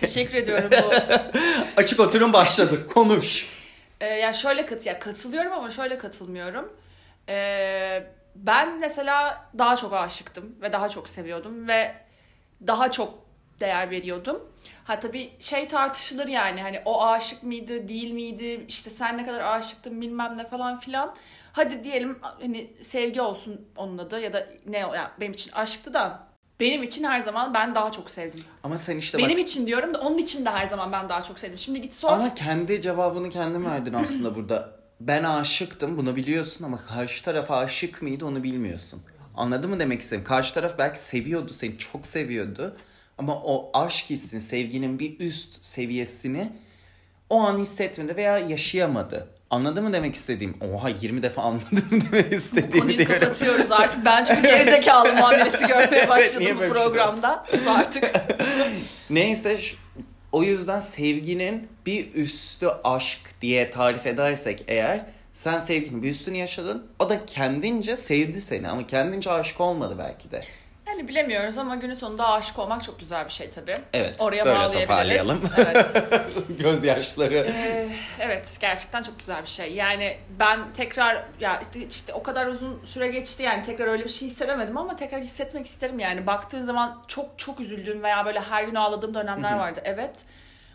Teşekkür 0.00 0.34
ediyorum 0.34 0.70
bu. 0.72 0.92
Açık 1.76 2.00
oturum 2.00 2.32
başladı. 2.32 2.86
Konuş. 2.86 3.48
Ee, 4.00 4.06
yani 4.06 4.34
şöyle 4.34 4.66
kat 4.66 4.86
ya 4.86 4.98
katılıyorum 4.98 5.52
ama 5.52 5.70
şöyle 5.70 5.98
katılmıyorum. 5.98 6.72
Ee, 7.28 8.04
ben 8.34 8.78
mesela 8.78 9.46
daha 9.58 9.76
çok 9.76 9.92
aşıktım 9.92 10.56
ve 10.60 10.72
daha 10.72 10.88
çok 10.88 11.08
seviyordum 11.08 11.68
ve 11.68 11.94
daha 12.66 12.90
çok 12.90 13.24
değer 13.60 13.90
veriyordum. 13.90 14.40
Ha 14.84 15.00
tabii 15.00 15.32
şey 15.38 15.68
tartışılır 15.68 16.28
yani 16.28 16.62
hani 16.62 16.82
o 16.84 17.04
aşık 17.06 17.42
mıydı 17.42 17.88
değil 17.88 18.12
miydi 18.12 18.64
işte 18.68 18.90
sen 18.90 19.18
ne 19.18 19.26
kadar 19.26 19.40
aşıktın 19.40 20.00
bilmem 20.00 20.38
ne 20.38 20.46
falan 20.46 20.80
filan. 20.80 21.14
Hadi 21.52 21.84
diyelim 21.84 22.18
hani 22.22 22.70
sevgi 22.80 23.20
olsun 23.20 23.68
onun 23.76 23.98
adı 23.98 24.20
ya 24.20 24.32
da 24.32 24.46
ne 24.66 24.78
yani 24.78 25.08
benim 25.20 25.32
için 25.32 25.52
aşktı 25.52 25.94
da 25.94 26.26
benim 26.60 26.82
için 26.82 27.04
her 27.04 27.20
zaman 27.20 27.54
ben 27.54 27.74
daha 27.74 27.92
çok 27.92 28.10
sevdim. 28.10 28.44
Ama 28.62 28.78
sen 28.78 28.96
işte 28.96 29.18
benim 29.18 29.38
bak... 29.38 29.48
için 29.48 29.66
diyorum 29.66 29.94
da 29.94 30.00
onun 30.00 30.18
için 30.18 30.44
de 30.44 30.50
her 30.50 30.66
zaman 30.66 30.92
ben 30.92 31.08
daha 31.08 31.22
çok 31.22 31.38
sevdim. 31.38 31.58
Şimdi 31.58 31.80
git 31.80 31.94
sor. 31.94 32.12
Ama 32.12 32.34
kendi 32.34 32.82
cevabını 32.82 33.30
kendin 33.30 33.64
verdin 33.64 33.92
aslında 33.92 34.36
burada. 34.36 34.83
Ben 35.00 35.24
aşıktım 35.24 35.96
bunu 35.98 36.16
biliyorsun 36.16 36.64
ama 36.64 36.80
karşı 36.86 37.24
taraf 37.24 37.50
aşık 37.50 38.02
mıydı 38.02 38.26
onu 38.26 38.42
bilmiyorsun. 38.42 39.02
Anladın 39.36 39.70
mı 39.70 39.80
demek 39.80 40.00
istedim? 40.00 40.24
Karşı 40.24 40.54
taraf 40.54 40.78
belki 40.78 40.98
seviyordu 40.98 41.52
seni 41.52 41.78
çok 41.78 42.06
seviyordu. 42.06 42.76
Ama 43.18 43.34
o 43.36 43.70
aşk 43.74 44.10
hissini, 44.10 44.40
sevginin 44.40 44.98
bir 44.98 45.20
üst 45.20 45.64
seviyesini 45.64 46.52
o 47.30 47.40
an 47.40 47.58
hissetmedi 47.58 48.16
veya 48.16 48.38
yaşayamadı. 48.38 49.28
Anladın 49.50 49.84
mı 49.84 49.92
demek 49.92 50.14
istediğim? 50.14 50.54
Oha 50.74 50.88
20 50.88 51.22
defa 51.22 51.42
anladım 51.42 51.88
demek 52.12 52.32
istediğimi 52.32 52.80
Konuyu 52.80 52.98
diyorum. 52.98 53.18
kapatıyoruz 53.18 53.72
artık. 53.72 54.04
Ben 54.04 54.24
çünkü 54.24 54.42
gerizekalı 54.48 55.12
muamelesi 55.12 55.66
görmeye 55.66 56.08
başladım 56.08 56.46
bu 56.56 56.60
şey 56.60 56.68
programda. 56.68 57.42
Sus 57.44 57.66
artık. 57.66 58.12
Neyse 59.10 59.60
o 60.34 60.42
yüzden 60.42 60.80
sevginin 60.80 61.68
bir 61.86 62.14
üstü 62.14 62.68
aşk 62.84 63.20
diye 63.42 63.70
tarif 63.70 64.06
edersek 64.06 64.64
eğer 64.68 65.06
sen 65.32 65.58
sevginin 65.58 66.02
bir 66.02 66.10
üstünü 66.10 66.36
yaşadın 66.36 66.86
o 66.98 67.08
da 67.08 67.26
kendince 67.26 67.96
sevdi 67.96 68.40
seni 68.40 68.68
ama 68.68 68.86
kendince 68.86 69.30
aşık 69.30 69.60
olmadı 69.60 69.96
belki 69.98 70.30
de. 70.30 70.44
Yani 70.86 71.08
bilemiyoruz 71.08 71.58
ama 71.58 71.74
günün 71.76 71.94
sonunda 71.94 72.28
aşık 72.28 72.58
olmak 72.58 72.84
çok 72.84 73.00
güzel 73.00 73.24
bir 73.24 73.30
şey 73.30 73.50
tabii. 73.50 73.76
Evet, 73.92 74.20
Oraya 74.20 74.44
böyle 74.44 74.70
toparlayalım. 74.70 75.40
Evet. 75.58 75.96
Gözyaşları. 76.58 77.34
Ee, 77.34 77.88
evet 78.20 78.58
gerçekten 78.60 79.02
çok 79.02 79.18
güzel 79.18 79.42
bir 79.42 79.48
şey. 79.48 79.72
Yani 79.72 80.18
ben 80.40 80.72
tekrar 80.72 81.24
ya 81.40 81.60
işte, 81.60 81.86
işte 81.86 82.12
o 82.14 82.22
kadar 82.22 82.46
uzun 82.46 82.84
süre 82.84 83.08
geçti 83.08 83.42
yani 83.42 83.62
tekrar 83.62 83.86
öyle 83.86 84.04
bir 84.04 84.08
şey 84.08 84.28
hissedemedim 84.28 84.76
ama 84.76 84.96
tekrar 84.96 85.22
hissetmek 85.22 85.66
isterim 85.66 85.98
yani. 85.98 86.26
Baktığın 86.26 86.62
zaman 86.62 87.02
çok 87.08 87.38
çok 87.38 87.60
üzüldüğüm 87.60 88.02
veya 88.02 88.24
böyle 88.26 88.40
her 88.40 88.64
gün 88.64 88.74
ağladığım 88.74 89.14
dönemler 89.14 89.58
vardı. 89.58 89.80
Evet. 89.84 90.24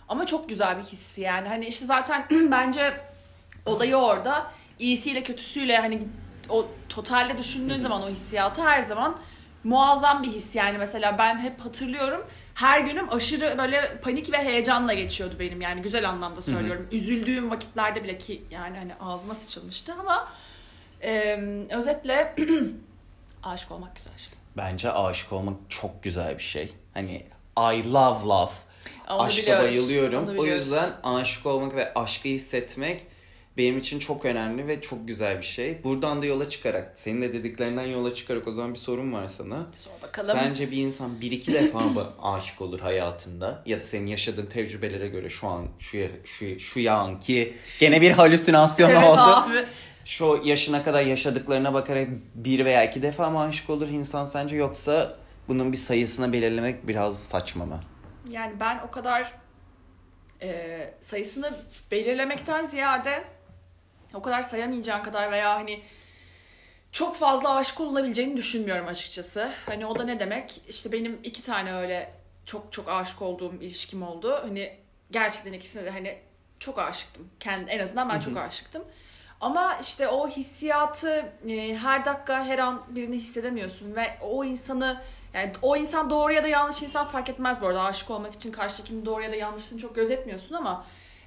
Ama 0.08 0.26
çok 0.26 0.50
güzel 0.50 0.78
bir 0.78 0.84
hissi 0.84 1.22
yani. 1.22 1.48
Hani 1.48 1.66
işte 1.66 1.86
zaten 1.86 2.26
bence 2.32 2.94
olayı 3.66 3.96
orada 3.96 4.48
iyisiyle 4.80 5.24
kötüsüyle 5.24 5.78
hani 5.78 6.02
o 6.50 6.68
totalde 6.90 7.38
düşündüğün 7.38 7.80
zaman 7.80 8.04
o 8.04 8.10
hissiyatı 8.10 8.62
her 8.62 8.82
zaman 8.82 9.18
muazzam 9.64 10.24
bir 10.24 10.28
his 10.28 10.56
yani 10.56 10.78
mesela 10.78 11.18
ben 11.18 11.38
hep 11.38 11.62
hatırlıyorum 11.62 12.26
her 12.60 12.80
günüm 12.80 13.14
aşırı 13.14 13.58
böyle 13.58 14.00
panik 14.02 14.34
ve 14.34 14.38
heyecanla 14.38 14.94
geçiyordu 14.94 15.36
benim 15.40 15.62
yani 15.62 15.82
güzel 15.82 16.10
anlamda 16.10 16.42
söylüyorum. 16.42 16.88
Üzüldüğüm 16.92 17.52
vakitlerde 17.52 18.04
bile 18.04 18.18
ki 18.18 18.44
yani 18.52 18.78
hani 18.78 18.94
ağzıma 19.02 19.36
sıçılmıştı 19.36 19.94
ama 20.00 20.28
e, 21.04 21.36
özetle 21.70 22.36
aşık 23.44 23.72
olmak 23.72 23.96
güzel 23.96 24.18
şey. 24.18 24.34
Bence 24.58 24.92
aşık 24.92 25.34
olmak 25.34 25.56
çok 25.70 26.04
güzel 26.04 26.38
bir 26.38 26.44
şey. 26.44 26.74
Hani 26.94 27.26
I 27.58 27.94
love 27.94 28.28
love. 28.28 28.52
Onu 29.10 29.22
Aşka 29.22 29.42
biliyoruz, 29.42 29.66
bayılıyorum. 29.66 30.38
O 30.38 30.46
yüzden 30.46 30.90
aşık 31.04 31.46
olmak 31.46 31.76
ve 31.76 31.94
aşkı 31.94 32.30
hissetmek 32.30 33.06
benim 33.60 33.78
için 33.78 34.00
çok 34.00 34.26
önemli 34.26 34.68
ve 34.68 34.82
çok 34.82 35.08
güzel 35.08 35.38
bir 35.38 35.46
şey. 35.46 35.84
Buradan 35.84 36.22
da 36.22 36.26
yola 36.26 36.50
çıkarak, 36.50 36.92
senin 36.96 37.22
de 37.22 37.34
dediklerinden 37.34 37.86
yola 37.86 38.14
çıkarak 38.14 38.48
o 38.48 38.52
zaman 38.52 38.74
bir 38.74 38.80
sorum 38.80 39.14
var 39.14 39.28
sana. 39.28 39.68
Sor 39.74 39.92
bakalım. 40.04 40.36
Sence 40.36 40.72
bir 40.72 40.78
insan 40.78 41.22
bir 41.22 41.32
iki 41.32 41.54
defa 41.54 41.80
mı 41.80 42.08
aşık 42.22 42.62
olur 42.62 42.80
hayatında? 42.80 43.64
Ya 43.66 43.78
da 43.78 43.82
senin 43.82 44.08
yaşadığın 44.08 44.46
tecrübelere 44.46 45.08
göre 45.08 45.30
şu 45.30 45.48
an, 45.48 45.66
şu, 45.80 46.08
şu, 46.24 46.60
şu 46.60 46.80
yan 46.80 47.20
ki 47.20 47.54
gene 47.80 48.02
bir 48.02 48.12
halüsinasyon 48.12 48.90
evet 48.90 49.04
oldu. 49.04 49.20
abi. 49.20 49.58
Şu 50.06 50.42
yaşına 50.46 50.84
kadar 50.84 51.02
yaşadıklarına 51.02 51.74
bakarak 51.74 52.08
bir 52.36 52.66
veya 52.66 52.84
iki 52.84 53.02
defa 53.02 53.30
mı 53.30 53.40
aşık 53.40 53.70
olur 53.70 53.88
insan 53.88 54.26
sence 54.26 54.56
yoksa 54.56 55.18
bunun 55.48 55.72
bir 55.72 55.78
sayısını 55.78 56.34
belirlemek 56.34 56.88
biraz 56.88 57.24
saçma 57.24 57.66
mı? 57.66 57.80
Yani 58.30 58.54
ben 58.60 58.80
o 58.88 58.92
kadar 58.92 59.34
e, 60.42 60.94
sayısını 61.02 61.52
belirlemekten 61.92 62.66
ziyade 62.66 63.24
o 64.14 64.22
kadar 64.22 64.42
sayamayacağın 64.42 65.04
kadar 65.04 65.32
veya 65.32 65.56
hani 65.56 65.82
çok 66.92 67.16
fazla 67.16 67.56
aşık 67.56 67.80
olabileceğini 67.80 68.38
düşünmüyorum 68.38 68.88
açıkçası. 68.88 69.52
Hani 69.66 69.86
o 69.86 70.00
da 70.00 70.04
ne 70.04 70.20
demek? 70.20 70.62
İşte 70.70 70.92
benim 70.92 71.20
iki 71.24 71.42
tane 71.42 71.74
öyle 71.74 72.14
çok 72.46 72.74
çok 72.74 72.90
aşık 72.90 73.22
olduğum 73.22 73.54
ilişkim 73.54 74.04
oldu. 74.04 74.40
Hani 74.44 74.78
gerçekten 75.12 75.54
ikisine 75.54 75.86
de 75.86 75.90
hani 75.90 76.18
çok 76.60 76.80
aşıktım. 76.80 77.30
Kendi, 77.40 77.72
en 77.72 77.80
azından 77.80 78.10
ben 78.10 78.20
çok 78.20 78.38
aşıktım. 78.38 78.84
Ama 79.42 79.78
işte 79.82 80.08
o 80.08 80.30
hissiyatı 80.30 81.34
e, 81.48 81.76
her 81.76 82.06
dakika 82.06 82.46
her 82.46 82.60
an 82.60 82.84
birini 82.90 83.16
hissedemiyorsun 83.16 83.96
ve 83.96 84.18
o 84.22 84.46
insanı 84.46 85.02
yani 85.34 85.52
o 85.62 85.78
insan 85.78 86.10
doğru 86.10 86.34
ya 86.34 86.44
da 86.44 86.48
yanlış 86.48 86.84
insan 86.84 87.08
fark 87.08 87.30
etmez 87.30 87.62
bu 87.62 87.68
arada. 87.68 87.84
Aşık 87.84 88.10
olmak 88.10 88.34
için 88.34 88.52
karşıdakinin 88.52 89.06
doğru 89.06 89.24
ya 89.24 89.32
da 89.32 89.36
yanlışını 89.36 89.80
çok 89.80 89.96
gözetmiyorsun 89.96 90.56
ama 90.56 90.86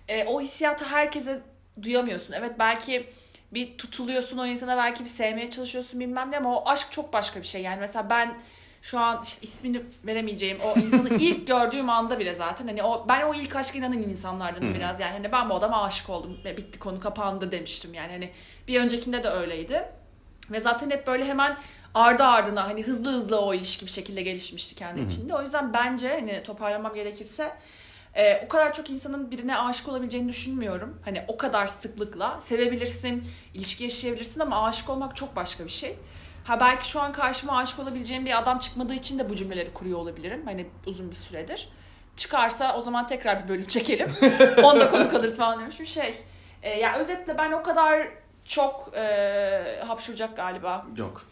e, 0.09 0.25
o 0.25 0.41
hissiyatı 0.41 0.85
herkese 0.85 1.43
duyamıyorsun. 1.83 2.33
Evet 2.33 2.53
belki 2.59 3.07
bir 3.55 3.79
tutuluyorsun 3.79 4.39
o 4.39 4.47
insana 4.47 4.77
belki 4.77 5.05
bir 5.05 5.09
sevmeye 5.09 5.51
çalışıyorsun 5.51 6.01
bilmem 6.01 6.31
ne 6.31 6.37
ama 6.37 6.59
o 6.59 6.69
aşk 6.69 6.93
çok 6.93 7.13
başka 7.13 7.41
bir 7.41 7.47
şey. 7.47 7.63
Yani 7.63 7.81
mesela 7.81 8.11
ben 8.11 8.41
şu 8.83 8.99
an 8.99 9.21
işte 9.23 9.43
ismini 9.43 9.83
veremeyeceğim 10.07 10.59
o 10.61 10.79
insanı 10.79 11.09
ilk 11.19 11.47
gördüğüm 11.47 11.91
anda 11.91 12.19
bile 12.19 12.35
zaten 12.35 12.67
hani 12.67 12.83
o 12.83 13.07
ben 13.09 13.23
o 13.23 13.35
ilk 13.35 13.57
aşka 13.57 13.79
inanan 13.79 13.99
insanlardanım 13.99 14.75
biraz 14.75 15.01
yani 15.01 15.13
hani 15.13 15.33
ben 15.33 15.51
bu 15.51 15.55
adama 15.55 15.83
aşık 15.83 16.11
oldum 16.11 16.39
ve 16.45 16.57
bitti 16.57 16.79
konu 16.79 17.01
kapandı 17.01 17.53
demiştim 17.53 17.95
yani 17.95 18.13
hani 18.13 18.31
bir 18.69 18.81
öncekinde 18.81 19.23
de 19.23 19.29
öyleydi. 19.29 19.85
Ve 20.51 20.61
zaten 20.61 20.91
hep 20.91 21.07
böyle 21.07 21.25
hemen 21.25 21.57
ardı 21.95 22.25
ardına 22.25 22.65
hani 22.65 22.83
hızlı 22.83 23.11
hızlı 23.11 23.41
o 23.41 23.55
ilişki 23.55 23.87
bir 23.87 23.91
şekilde 23.91 24.23
gelişmişti 24.23 24.75
kendi 24.75 25.01
içinde. 25.01 25.35
O 25.35 25.43
yüzden 25.43 25.75
bence 25.75 26.09
hani 26.09 26.43
toparlamam 26.43 26.95
gerekirse 26.95 27.53
e, 28.17 28.43
o 28.45 28.49
kadar 28.49 28.75
çok 28.75 28.91
insanın 28.91 29.31
birine 29.31 29.59
aşık 29.59 29.89
olabileceğini 29.89 30.29
düşünmüyorum. 30.29 31.01
Hani 31.05 31.25
o 31.29 31.37
kadar 31.37 31.67
sıklıkla 31.67 32.41
sevebilirsin, 32.41 33.25
ilişki 33.55 33.85
yaşayabilirsin 33.85 34.41
ama 34.41 34.65
aşık 34.65 34.91
olmak 34.91 35.17
çok 35.17 35.37
başka 35.37 35.65
bir 35.65 35.71
şey. 35.71 35.97
Ha 36.45 36.61
belki 36.61 36.89
şu 36.89 37.01
an 37.01 37.13
karşıma 37.13 37.57
aşık 37.57 37.79
olabileceğim 37.79 38.27
bir 38.27 38.39
adam 38.39 38.59
çıkmadığı 38.59 38.95
için 38.95 39.19
de 39.19 39.31
bu 39.31 39.37
cümleleri 39.37 39.73
kuruyor 39.73 39.99
olabilirim. 39.99 40.43
Hani 40.45 40.67
uzun 40.87 41.11
bir 41.11 41.17
süredir. 41.17 41.69
Çıkarsa 42.17 42.77
o 42.77 42.81
zaman 42.83 43.07
tekrar 43.07 43.45
bir 43.45 43.49
bölüm 43.49 43.67
çekelim. 43.67 44.13
Onda 44.63 44.91
konuk 44.91 45.15
alırız 45.15 45.39
falan 45.39 45.61
demiş 45.61 45.81
bir 45.81 45.87
şey. 45.87 46.15
E, 46.63 46.71
ya 46.79 46.97
özetle 46.97 47.39
ben 47.39 47.53
o 47.53 47.63
kadar 47.63 48.09
çok 48.45 48.93
e, 48.97 49.81
hapşuracak 49.87 50.37
galiba. 50.37 50.87
Yok. 50.97 51.27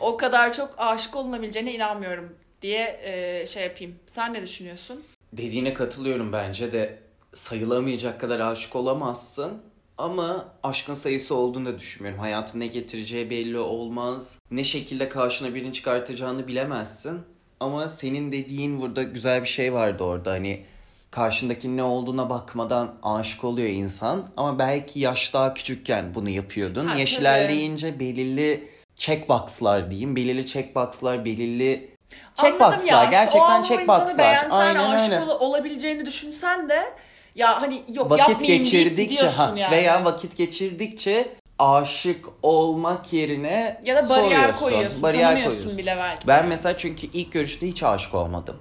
O 0.00 0.16
kadar 0.16 0.52
çok 0.52 0.74
aşık 0.78 1.16
olunabileceğine 1.16 1.72
inanmıyorum 1.72 2.36
diye 2.62 3.00
e, 3.02 3.46
şey 3.46 3.62
yapayım. 3.62 3.98
Sen 4.06 4.34
ne 4.34 4.42
düşünüyorsun? 4.42 5.04
Dediğine 5.32 5.74
katılıyorum 5.74 6.32
bence 6.32 6.72
de 6.72 6.98
sayılamayacak 7.32 8.20
kadar 8.20 8.40
aşık 8.40 8.76
olamazsın. 8.76 9.52
Ama 9.98 10.48
aşkın 10.62 10.94
sayısı 10.94 11.34
olduğunu 11.34 11.66
da 11.66 11.78
düşünmüyorum. 11.78 12.20
Hayatın 12.20 12.60
ne 12.60 12.66
getireceği 12.66 13.30
belli 13.30 13.58
olmaz. 13.58 14.34
Ne 14.50 14.64
şekilde 14.64 15.08
karşına 15.08 15.54
birini 15.54 15.72
çıkartacağını 15.72 16.48
bilemezsin. 16.48 17.18
Ama 17.60 17.88
senin 17.88 18.32
dediğin 18.32 18.80
burada 18.80 19.02
güzel 19.02 19.42
bir 19.42 19.48
şey 19.48 19.72
vardı 19.72 20.04
orada. 20.04 20.30
Hani 20.30 20.64
karşındakinin 21.10 21.76
ne 21.76 21.82
olduğuna 21.82 22.30
bakmadan 22.30 22.94
aşık 23.02 23.44
oluyor 23.44 23.68
insan. 23.68 24.26
Ama 24.36 24.58
belki 24.58 25.00
yaş 25.00 25.34
daha 25.34 25.54
küçükken 25.54 26.14
bunu 26.14 26.28
yapıyordun. 26.28 26.86
Ha, 26.86 26.98
Yaş 26.98 27.18
ilerleyince 27.18 28.00
belirli 28.00 28.68
checkboxlar 28.94 29.90
diyeyim. 29.90 30.16
Belirli 30.16 30.46
checkboxlar, 30.46 31.24
belirli 31.24 31.90
checkboxlar. 32.34 32.78
ya, 32.78 33.04
işte 33.04 33.10
gerçekten 33.10 33.58
insanı 33.60 33.78
checkboxlar. 33.78 34.46
Aynen 34.50 34.90
aşık 34.90 35.12
öyle. 35.12 35.24
ol- 35.24 35.40
olabileceğini 35.40 36.06
düşünsen 36.06 36.68
de 36.68 36.92
ya 37.34 37.62
hani 37.62 37.82
yok 37.88 38.10
vakit 38.10 38.28
yapmayayım 38.28 38.62
geçirdikçe 38.62 39.02
gidiyorsun 39.02 39.36
ha, 39.36 39.52
yani. 39.56 39.76
veya 39.76 40.04
vakit 40.04 40.36
geçirdikçe 40.36 41.28
aşık 41.58 42.24
olmak 42.42 43.12
yerine 43.12 43.80
ya 43.84 43.96
da 43.96 44.08
bariyer 44.08 44.30
soruyorsun, 44.30 44.60
koyuyorsun, 44.60 45.02
bariyer 45.02 45.22
tanımıyorsun 45.24 45.56
koyuyorsun. 45.56 45.78
bile 45.78 45.96
belki. 45.96 46.26
Ben 46.26 46.46
mesela 46.46 46.76
çünkü 46.76 47.06
ilk 47.06 47.32
görüşte 47.32 47.66
hiç 47.66 47.82
aşık 47.82 48.14
olmadım 48.14 48.56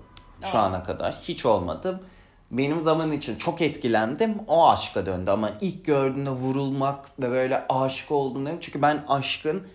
şu 0.51 0.58
Aa. 0.58 0.62
ana 0.62 0.84
kadar. 0.84 1.13
Hiç 1.13 1.46
olmadım. 1.46 2.00
Benim 2.51 2.82
zaman 2.82 3.12
için 3.12 3.36
çok 3.36 3.62
etkilendim. 3.62 4.38
O 4.48 4.70
aşka 4.70 5.06
döndü 5.06 5.32
ama 5.32 5.51
ilk 5.62 5.86
gördüğümde 5.86 6.29
vurulmak 6.29 7.20
ve 7.20 7.32
böyle 7.32 7.65
aşık 7.70 8.12
olduğumda 8.12 8.51
çünkü 8.62 8.82
ben 8.82 9.03
aşkın 9.08 9.68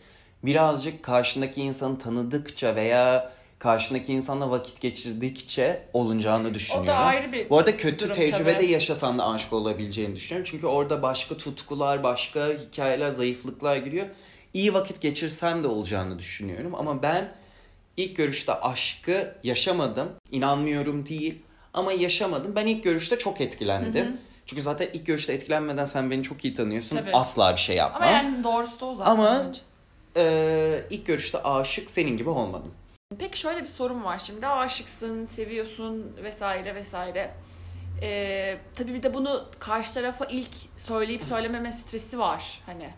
birazcık 0.42 1.02
karşındaki 1.02 1.62
insanı 1.62 1.98
tanıdıkça 1.98 2.74
veya 2.76 3.30
karşındaki 3.64 4.12
insanla 4.12 4.50
vakit 4.50 4.80
geçirdikçe 4.80 5.82
olunacağını 5.92 6.54
düşünüyorum. 6.54 7.06
ayrı 7.06 7.32
bir 7.32 7.50
Bu 7.50 7.58
arada 7.58 7.76
kötü 7.76 8.04
durum 8.04 8.14
tecrübede 8.16 8.54
tabii. 8.54 8.70
yaşasan 8.70 9.18
da 9.18 9.28
aşık 9.28 9.52
olabileceğini 9.52 10.16
düşünüyorum. 10.16 10.50
Çünkü 10.50 10.66
orada 10.66 11.02
başka 11.02 11.36
tutkular, 11.36 12.02
başka 12.02 12.48
hikayeler, 12.48 13.08
zayıflıklar 13.08 13.76
giriyor. 13.76 14.06
İyi 14.54 14.74
vakit 14.74 15.00
geçirsen 15.00 15.64
de 15.64 15.68
olacağını 15.68 16.18
düşünüyorum. 16.18 16.74
Ama 16.74 17.02
ben 17.02 17.32
ilk 17.96 18.16
görüşte 18.16 18.54
aşkı 18.54 19.34
yaşamadım. 19.44 20.08
İnanmıyorum 20.30 21.06
değil 21.06 21.42
ama 21.74 21.92
yaşamadım. 21.92 22.52
Ben 22.56 22.66
ilk 22.66 22.84
görüşte 22.84 23.18
çok 23.18 23.40
etkilendim. 23.40 24.16
Çünkü 24.46 24.62
zaten 24.62 24.88
ilk 24.92 25.06
görüşte 25.06 25.32
etkilenmeden 25.32 25.84
sen 25.84 26.10
beni 26.10 26.22
çok 26.22 26.44
iyi 26.44 26.54
tanıyorsun. 26.54 26.96
Tabii. 26.96 27.10
Asla 27.12 27.52
bir 27.52 27.60
şey 27.60 27.76
yapmam. 27.76 28.02
Ama 28.02 28.10
yani 28.10 28.44
doğrusu 28.44 28.80
da 28.80 28.84
o 28.86 28.94
zaten. 28.94 29.10
Ama- 29.10 29.44
bence. 29.48 29.60
Ee, 30.16 30.80
ilk 30.90 31.06
görüşte 31.06 31.42
aşık 31.42 31.90
senin 31.90 32.16
gibi 32.16 32.30
olmadım. 32.30 32.72
Peki 33.18 33.38
şöyle 33.38 33.62
bir 33.62 33.66
sorum 33.66 34.04
var 34.04 34.18
şimdi. 34.18 34.46
Aşıksın, 34.46 35.24
seviyorsun 35.24 36.16
vesaire 36.24 36.74
vesaire. 36.74 37.30
Ee, 38.02 38.58
tabii 38.74 38.94
bir 38.94 39.02
de 39.02 39.14
bunu 39.14 39.44
karşı 39.58 39.94
tarafa 39.94 40.24
ilk 40.24 40.54
söyleyip 40.76 41.22
söylememe 41.22 41.72
stresi 41.72 42.18
var 42.18 42.60
hani. 42.66 42.90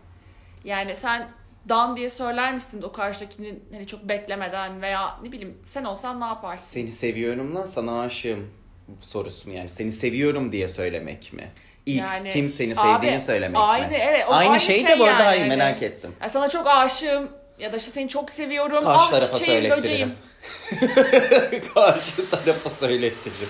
Yani 0.64 0.96
sen 0.96 1.28
dan 1.68 1.96
diye 1.96 2.10
söyler 2.10 2.52
misin 2.52 2.82
o 2.82 2.92
karşıdakinin 2.92 3.64
hani 3.72 3.86
çok 3.86 4.08
beklemeden 4.08 4.82
veya 4.82 5.18
ne 5.22 5.32
bileyim 5.32 5.58
sen 5.64 5.84
olsan 5.84 6.20
ne 6.20 6.24
yaparsın? 6.24 6.66
Seni 6.66 6.92
seviyorum 6.92 7.54
lan 7.54 7.64
sana 7.64 8.00
aşığım 8.00 8.50
sorusu 9.00 9.48
mu 9.48 9.56
yani? 9.56 9.68
Seni 9.68 9.92
seviyorum 9.92 10.52
diye 10.52 10.68
söylemek 10.68 11.32
mi? 11.32 11.50
İlk 11.86 11.98
Yani, 12.00 12.30
kim 12.30 12.48
seni 12.48 12.74
sevdiğini 12.74 13.16
abi, 13.16 13.20
söylemek 13.20 13.60
aynı, 13.60 13.88
mi? 13.88 13.94
evet, 14.00 14.24
aynı, 14.28 14.50
aynı 14.50 14.60
şey, 14.60 14.76
şey 14.76 14.88
de 14.88 14.98
bu 14.98 15.04
arada 15.04 15.12
yani, 15.22 15.24
hayır, 15.24 15.40
hani. 15.40 15.56
merak 15.56 15.82
ettim. 15.82 16.12
Ya 16.22 16.28
sana 16.28 16.48
çok 16.48 16.66
aşığım 16.66 17.28
ya 17.58 17.72
da 17.72 17.76
işte 17.76 17.90
seni 17.90 18.08
çok 18.08 18.30
seviyorum. 18.30 18.84
Karşı 18.84 18.98
ah 18.98 19.10
tarafa 19.10 19.34
çiçeğim, 19.38 19.70
böceğim. 19.70 20.14
Karşı 21.74 22.30
tarafa 22.30 22.70
söylettiririm. 22.70 23.48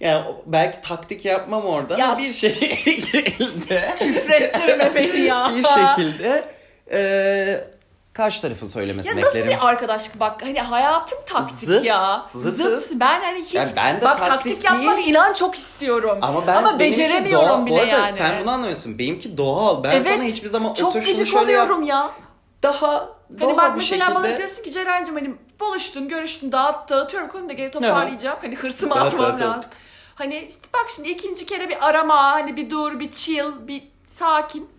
Yani 0.00 0.24
belki 0.46 0.80
taktik 0.82 1.24
yapmam 1.24 1.64
orada 1.64 1.96
Ya 1.98 2.06
ama 2.06 2.18
bir 2.18 2.32
şekilde 2.32 3.24
Küfrettirme 3.98 4.94
beni 4.94 5.20
ya. 5.20 5.50
bir 5.58 5.64
şekilde 5.64 6.44
e, 6.92 7.64
karşı 8.12 8.42
tarafın 8.42 8.66
söylemesini 8.66 9.20
Ya 9.20 9.26
nasıl 9.26 9.38
beklerim. 9.38 9.58
bir 9.60 9.66
arkadaşlık 9.68 10.20
bak 10.20 10.42
hani 10.42 10.60
hayatım 10.60 11.18
taktik 11.26 11.68
Zıt, 11.68 11.84
ya. 11.84 12.26
zıtız. 12.34 13.00
Ben 13.00 13.20
hani 13.20 13.38
hiç 13.44 13.54
Yani 13.54 13.68
ben 13.76 14.00
de 14.00 14.04
bak 14.04 14.18
taktik 14.18 14.30
taktik, 14.30 14.64
yapmak 14.64 14.96
değil. 14.96 15.08
inan 15.08 15.32
çok 15.32 15.54
istiyorum. 15.54 16.18
Ama 16.22 16.46
ben 16.46 16.56
Ama 16.56 16.78
beceremiyorum 16.78 17.48
doğal. 17.48 17.66
bile 17.66 17.74
Bu 17.74 17.80
arada 17.80 17.90
yani. 17.90 18.16
sen 18.16 18.32
bunu 18.42 18.50
anlamıyorsun. 18.50 18.98
Benimki 18.98 19.36
doğal. 19.36 19.82
Ben 19.84 19.90
evet. 19.90 20.04
sana 20.04 20.22
hiçbir 20.22 20.48
zaman 20.48 20.70
otur 20.70 21.02
şunu 21.02 21.26
şöyle 21.26 21.34
yap. 21.36 21.44
oluyorum 21.44 21.82
ya. 21.82 22.10
Daha 22.62 23.08
Hani 23.40 23.56
bak 23.56 23.72
mesela 23.76 24.04
şekilde. 24.06 24.14
bana 24.24 24.36
diyorsun 24.36 24.62
ki 24.62 24.72
Ceren'cim 24.72 25.14
hani 25.14 25.34
buluştun, 25.60 26.08
görüştün, 26.08 26.52
dağıt, 26.52 26.90
dağıtıyorum 26.90 27.28
konuyu 27.28 27.48
da 27.48 27.52
geri 27.52 27.70
toparlayacağım. 27.70 28.38
Hani 28.42 28.56
hırsımı 28.56 28.94
Evet, 28.96 29.06
atmam 29.06 29.30
evet, 29.30 29.40
evet. 29.42 29.50
lazım. 29.56 29.70
Hani 30.14 30.36
işte 30.48 30.68
bak 30.74 30.86
şimdi 30.96 31.08
ikinci 31.08 31.46
kere 31.46 31.68
bir 31.68 31.88
arama, 31.88 32.16
hani 32.32 32.56
bir 32.56 32.70
dur, 32.70 33.00
bir 33.00 33.12
chill, 33.12 33.52
bir 33.68 33.82
sakin. 34.08 34.70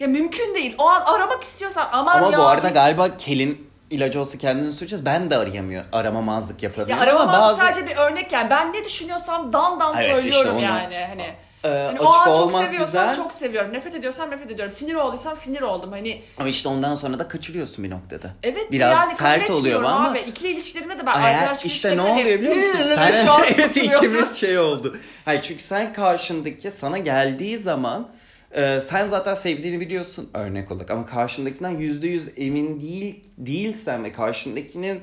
Ya 0.00 0.08
mümkün 0.08 0.54
değil. 0.54 0.74
O 0.78 0.88
an 0.88 1.00
aramak 1.06 1.42
istiyorsan 1.42 1.88
aman 1.92 2.18
Ama 2.18 2.30
ya. 2.32 2.38
bu 2.38 2.46
arada 2.46 2.68
galiba 2.68 3.16
kelin 3.16 3.70
ilacı 3.90 4.20
olsa 4.20 4.38
kendini 4.38 4.72
süreceğiz. 4.72 5.04
Ben 5.04 5.30
de 5.30 5.36
arayamıyor. 5.36 5.84
Aramamazlık 5.92 6.62
Ya 6.62 6.68
yapabiliyorum. 6.68 7.04
aramamazlık 7.04 7.34
ama 7.34 7.48
bazı 7.48 7.60
sadece 7.60 7.86
bir 7.86 7.96
örnek 7.96 8.32
yani. 8.32 8.50
Ben 8.50 8.72
ne 8.72 8.84
düşünüyorsam 8.84 9.52
dan 9.52 9.80
dan 9.80 9.94
Evet, 9.98 10.08
işte 10.24 10.32
söylüyorum 10.32 10.56
onu- 10.56 10.64
yani. 10.64 11.06
Hani, 11.08 11.26
e, 11.66 11.86
hani 11.86 12.00
o 12.00 12.08
açık 12.08 12.26
an 12.26 12.32
çok 12.34 12.38
olmak 12.42 12.64
seviyorsam 12.64 12.86
güzel. 13.10 13.14
çok 13.14 13.32
seviyorum. 13.32 13.72
Nefret 13.72 13.94
ediyorsam 13.94 14.30
nefret 14.30 14.50
ediyorum. 14.50 14.70
Sinir 14.76 14.94
olduysam 14.94 15.36
sinir 15.36 15.62
oldum. 15.62 15.92
Hani 15.92 16.22
Ama 16.38 16.48
işte 16.48 16.68
ondan 16.68 16.94
sonra 16.94 17.18
da 17.18 17.28
kaçırıyorsun 17.28 17.84
bir 17.84 17.90
noktada. 17.90 18.30
evet 18.42 18.72
Biraz 18.72 18.92
yani 18.92 19.14
sert 19.14 19.50
oluyor 19.50 19.56
etmiyorum 19.56 19.86
ama 19.86 20.10
Abi. 20.10 20.18
İkili 20.18 20.48
ilişkilerimde 20.48 20.98
de 20.98 21.06
ben 21.06 21.14
Eğer 21.20 21.34
arkadaşlık 21.34 21.66
işte 21.72 21.96
ne 21.96 22.02
oluyor 22.02 22.38
biliyor 22.40 22.56
musun? 22.56 22.78
Sen 22.94 23.12
Şu 23.12 23.32
an 23.32 23.42
Evet, 23.58 23.76
ikimiz 23.76 24.36
şey 24.36 24.58
oldu. 24.58 24.96
Hayır 25.24 25.42
çünkü 25.42 25.62
sen 25.62 25.92
karşındaki 25.92 26.70
sana 26.70 26.98
geldiği 26.98 27.58
zaman 27.58 28.08
e, 28.52 28.80
sen 28.80 29.06
zaten 29.06 29.34
sevdiğini 29.34 29.80
biliyorsun 29.80 30.30
örnek 30.34 30.70
olarak 30.72 30.90
ama 30.90 31.06
karşındakinden 31.06 31.70
yüzde 31.70 32.06
yüz 32.08 32.28
emin 32.36 32.80
değil 32.80 33.24
değilsen 33.38 34.04
ve 34.04 34.12
karşındakinin 34.12 35.00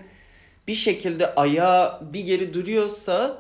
bir 0.68 0.76
şekilde 0.76 1.36
ayağı 1.36 2.14
bir 2.14 2.20
geri 2.22 2.54
duruyorsa 2.54 3.38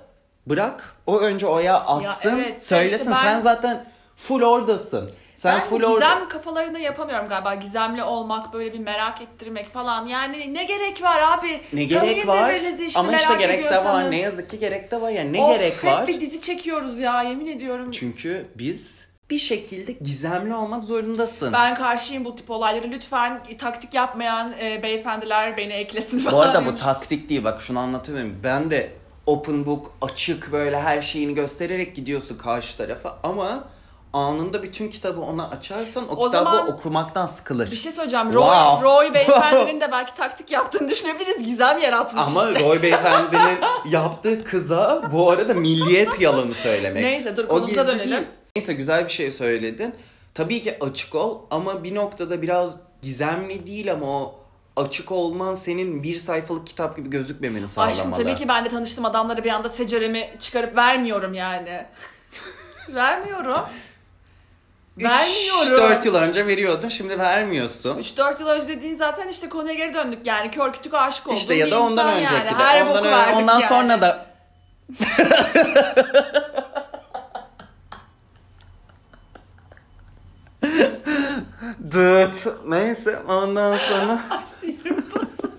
bırak 0.47 0.95
o 1.07 1.19
önce 1.19 1.45
o 1.45 1.55
ayağı 1.55 1.79
atsın 1.79 2.39
evet, 2.39 2.63
söylesin 2.63 2.97
işte 2.97 3.11
ben- 3.11 3.15
sen 3.15 3.39
zaten 3.39 3.85
full 4.15 4.41
oradasın. 4.41 5.11
Sen 5.35 5.53
ben 5.53 5.59
full 5.59 5.77
gizem 5.77 5.91
orada. 5.91 6.27
kafalarında 6.27 6.79
yapamıyorum 6.79 7.29
galiba. 7.29 7.55
Gizemli 7.55 8.03
olmak, 8.03 8.53
böyle 8.53 8.73
bir 8.73 8.79
merak 8.79 9.21
ettirmek 9.21 9.73
falan. 9.73 10.05
Yani 10.05 10.53
ne 10.53 10.63
gerek 10.63 11.03
var 11.03 11.19
abi? 11.21 11.61
Ne 11.73 11.87
Tanıyın 11.87 12.15
gerek 12.15 12.27
var? 12.27 12.53
işte 12.79 12.99
Ama 12.99 13.15
işte 13.15 13.35
gerek 13.35 13.63
de 13.63 13.85
var. 13.85 14.11
Ne 14.11 14.19
yazık 14.19 14.49
ki 14.49 14.59
gerek 14.59 14.91
de 14.91 15.01
var. 15.01 15.11
Yani 15.11 15.33
ne 15.33 15.43
Of, 15.43 15.57
gerek 15.57 15.73
hep 15.83 15.91
var? 15.91 16.07
bir 16.07 16.21
dizi 16.21 16.41
çekiyoruz 16.41 16.99
ya 16.99 17.21
yemin 17.21 17.47
ediyorum. 17.47 17.91
Çünkü 17.91 18.47
biz 18.55 19.07
bir 19.29 19.39
şekilde 19.39 19.91
gizemli 19.91 20.53
olmak 20.55 20.83
zorundasın. 20.83 21.53
Ben 21.53 21.75
karşıyım 21.75 22.25
bu 22.25 22.35
tip 22.35 22.51
olaylara. 22.51 22.87
Lütfen 22.87 23.43
taktik 23.59 23.93
yapmayan 23.93 24.53
e, 24.61 24.83
beyefendiler 24.83 25.57
beni 25.57 25.73
eklesin 25.73 26.25
Bu 26.25 26.29
falan. 26.29 26.47
arada 26.47 26.65
bu 26.65 26.75
taktik 26.75 27.29
değil 27.29 27.43
bak 27.43 27.61
şunu 27.61 27.79
anlatamıyorum. 27.79 28.39
Ben 28.43 28.71
de 28.71 28.91
open 29.25 29.65
book 29.65 29.91
açık 30.01 30.51
böyle 30.51 30.79
her 30.79 31.01
şeyini 31.01 31.33
göstererek 31.33 31.95
gidiyorsun 31.95 32.37
karşı 32.37 32.77
tarafa 32.77 33.19
ama 33.23 33.63
anında 34.13 34.63
bütün 34.63 34.87
kitabı 34.89 35.21
ona 35.21 35.49
açarsan 35.49 36.03
o, 36.09 36.11
O 36.11 36.15
kitabı 36.25 36.31
zaman 36.31 36.71
okurmaktan 36.71 37.25
sıkılır. 37.25 37.71
Bir 37.71 37.75
şey 37.75 37.91
söyleyeceğim. 37.91 38.33
Roy, 38.33 38.43
Wow. 38.43 38.89
Roy 38.89 39.13
beyefendinin 39.13 39.81
de 39.81 39.91
belki 39.91 40.13
taktik 40.13 40.51
yaptığını 40.51 40.89
düşünebiliriz. 40.89 41.43
Gizem 41.43 41.77
yaratmış 41.77 42.27
Ama 42.27 42.49
işte. 42.51 42.65
Roy 42.65 42.81
Beyefendi'nin 42.81 43.57
yaptığı 43.91 44.43
kıza 44.43 45.09
bu 45.11 45.29
arada 45.29 45.53
milliyet 45.53 46.21
yalanı 46.21 46.53
söylemek. 46.53 47.03
Neyse, 47.03 47.37
dur, 47.37 47.47
konumuza 47.47 47.87
dönelim. 47.87 48.11
değil. 48.11 48.23
Neyse 48.55 48.73
güzel 48.73 49.03
bir 49.05 49.09
şey 49.11 49.31
söyledin. 49.31 49.95
Tabii 50.33 50.61
ki 50.61 50.77
açık 50.81 51.15
ol 51.15 51.37
ama 51.51 51.83
bir 51.83 51.95
noktada 51.95 52.41
biraz 52.41 52.75
gizemli 53.01 53.67
değil 53.67 53.91
ama 53.91 54.05
o 54.05 54.35
açık 54.75 55.11
olman 55.11 55.53
senin 55.53 56.03
bir 56.03 56.17
sayfalık 56.17 56.67
kitap 56.67 56.97
gibi 56.97 57.09
gözükmemeni 57.09 57.67
sağlamalı. 57.67 57.95
Aşkım 57.95 58.13
tabii 58.13 58.35
ki 58.35 58.47
ben 58.47 58.65
de 58.65 58.69
tanıştığım 58.69 59.05
adamlara 59.05 59.43
bir 59.43 59.49
anda 59.49 59.69
seceremi 59.69 60.29
çıkarıp 60.39 60.75
vermiyorum 60.75 61.33
yani. 61.33 61.85
vermiyorum. 62.89 63.61
Vermiyorum. 64.97 65.71
4 65.89 66.05
yıl 66.05 66.15
önce 66.15 66.47
veriyordun 66.47 66.89
şimdi 66.89 67.19
vermiyorsun. 67.19 67.97
3-4 67.97 68.39
yıl 68.41 68.47
önce 68.47 68.67
dediğin 68.67 68.95
zaten 68.95 69.27
işte 69.27 69.49
konuya 69.49 69.73
geri 69.73 69.93
döndük 69.93 70.27
yani 70.27 70.51
kör 70.51 70.73
kütük 70.73 70.93
aşık 70.93 71.27
olduğum 71.27 71.35
İşte 71.37 71.53
ya 71.53 71.71
da 71.71 71.79
ondan 71.81 72.13
önceki 72.13 72.33
yani. 72.33 72.45
de. 72.45 72.49
Her 72.49 72.81
ondan 72.81 73.05
ön- 73.05 73.33
ondan 73.33 73.59
yani. 73.59 73.69
sonra 73.69 74.01
da 74.01 74.25
Dıt. 81.93 82.47
Neyse 82.67 83.19
ondan 83.27 83.77
sonra 83.77 84.19
Ay 84.29 84.43
sinirim 84.59 85.05
bozuldu. 85.15 85.53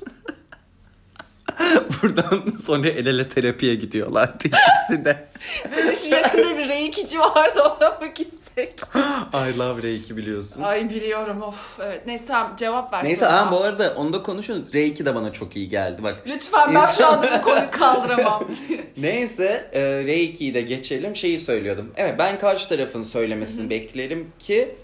buradan 2.03 2.57
sonra 2.57 2.89
el 2.89 3.07
ele 3.07 3.29
terapiye 3.29 3.75
gidiyorlar 3.75 4.35
ikisi 4.45 5.05
de. 5.05 5.29
Senin 5.71 5.95
şu 5.95 6.09
yakında 6.09 6.59
bir 6.59 6.69
reikici 6.69 7.21
vardı 7.21 7.61
ona 7.63 7.89
mı 7.91 8.07
gitsek? 8.15 8.81
I 9.35 9.59
love 9.59 9.83
Reiki 9.83 10.17
biliyorsun. 10.17 10.63
Ay 10.63 10.91
biliyorum 10.91 11.43
of. 11.43 11.81
Evet 11.81 12.07
neyse 12.07 12.25
tamam 12.27 12.57
cevap 12.57 12.93
ver. 12.93 13.05
Neyse 13.05 13.25
sonra. 13.25 13.47
ha 13.47 13.53
bu 13.53 13.61
arada 13.61 13.95
onu 13.97 14.13
da 14.13 14.23
konuşuyoruz. 14.23 14.75
Reiki 14.75 15.07
de 15.07 15.15
bana 15.15 15.33
çok 15.33 15.57
iyi 15.57 15.69
geldi 15.69 16.03
bak. 16.03 16.17
Lütfen 16.27 16.75
ben 16.75 16.87
şu 16.87 17.07
anda 17.07 17.39
bu 17.39 17.43
konuyu 17.43 17.71
kaldıramam. 17.71 18.49
Neyse 18.97 19.71
e, 19.73 19.83
Reiki'yi 19.83 20.55
de 20.55 20.63
geçelim. 20.63 21.17
Şeyi 21.17 21.41
söylüyordum. 21.41 21.93
Evet 21.97 22.15
ben 22.19 22.39
karşı 22.39 22.69
tarafın 22.69 23.03
söylemesini 23.03 23.71
beklerim 23.71 24.33
ki 24.39 24.75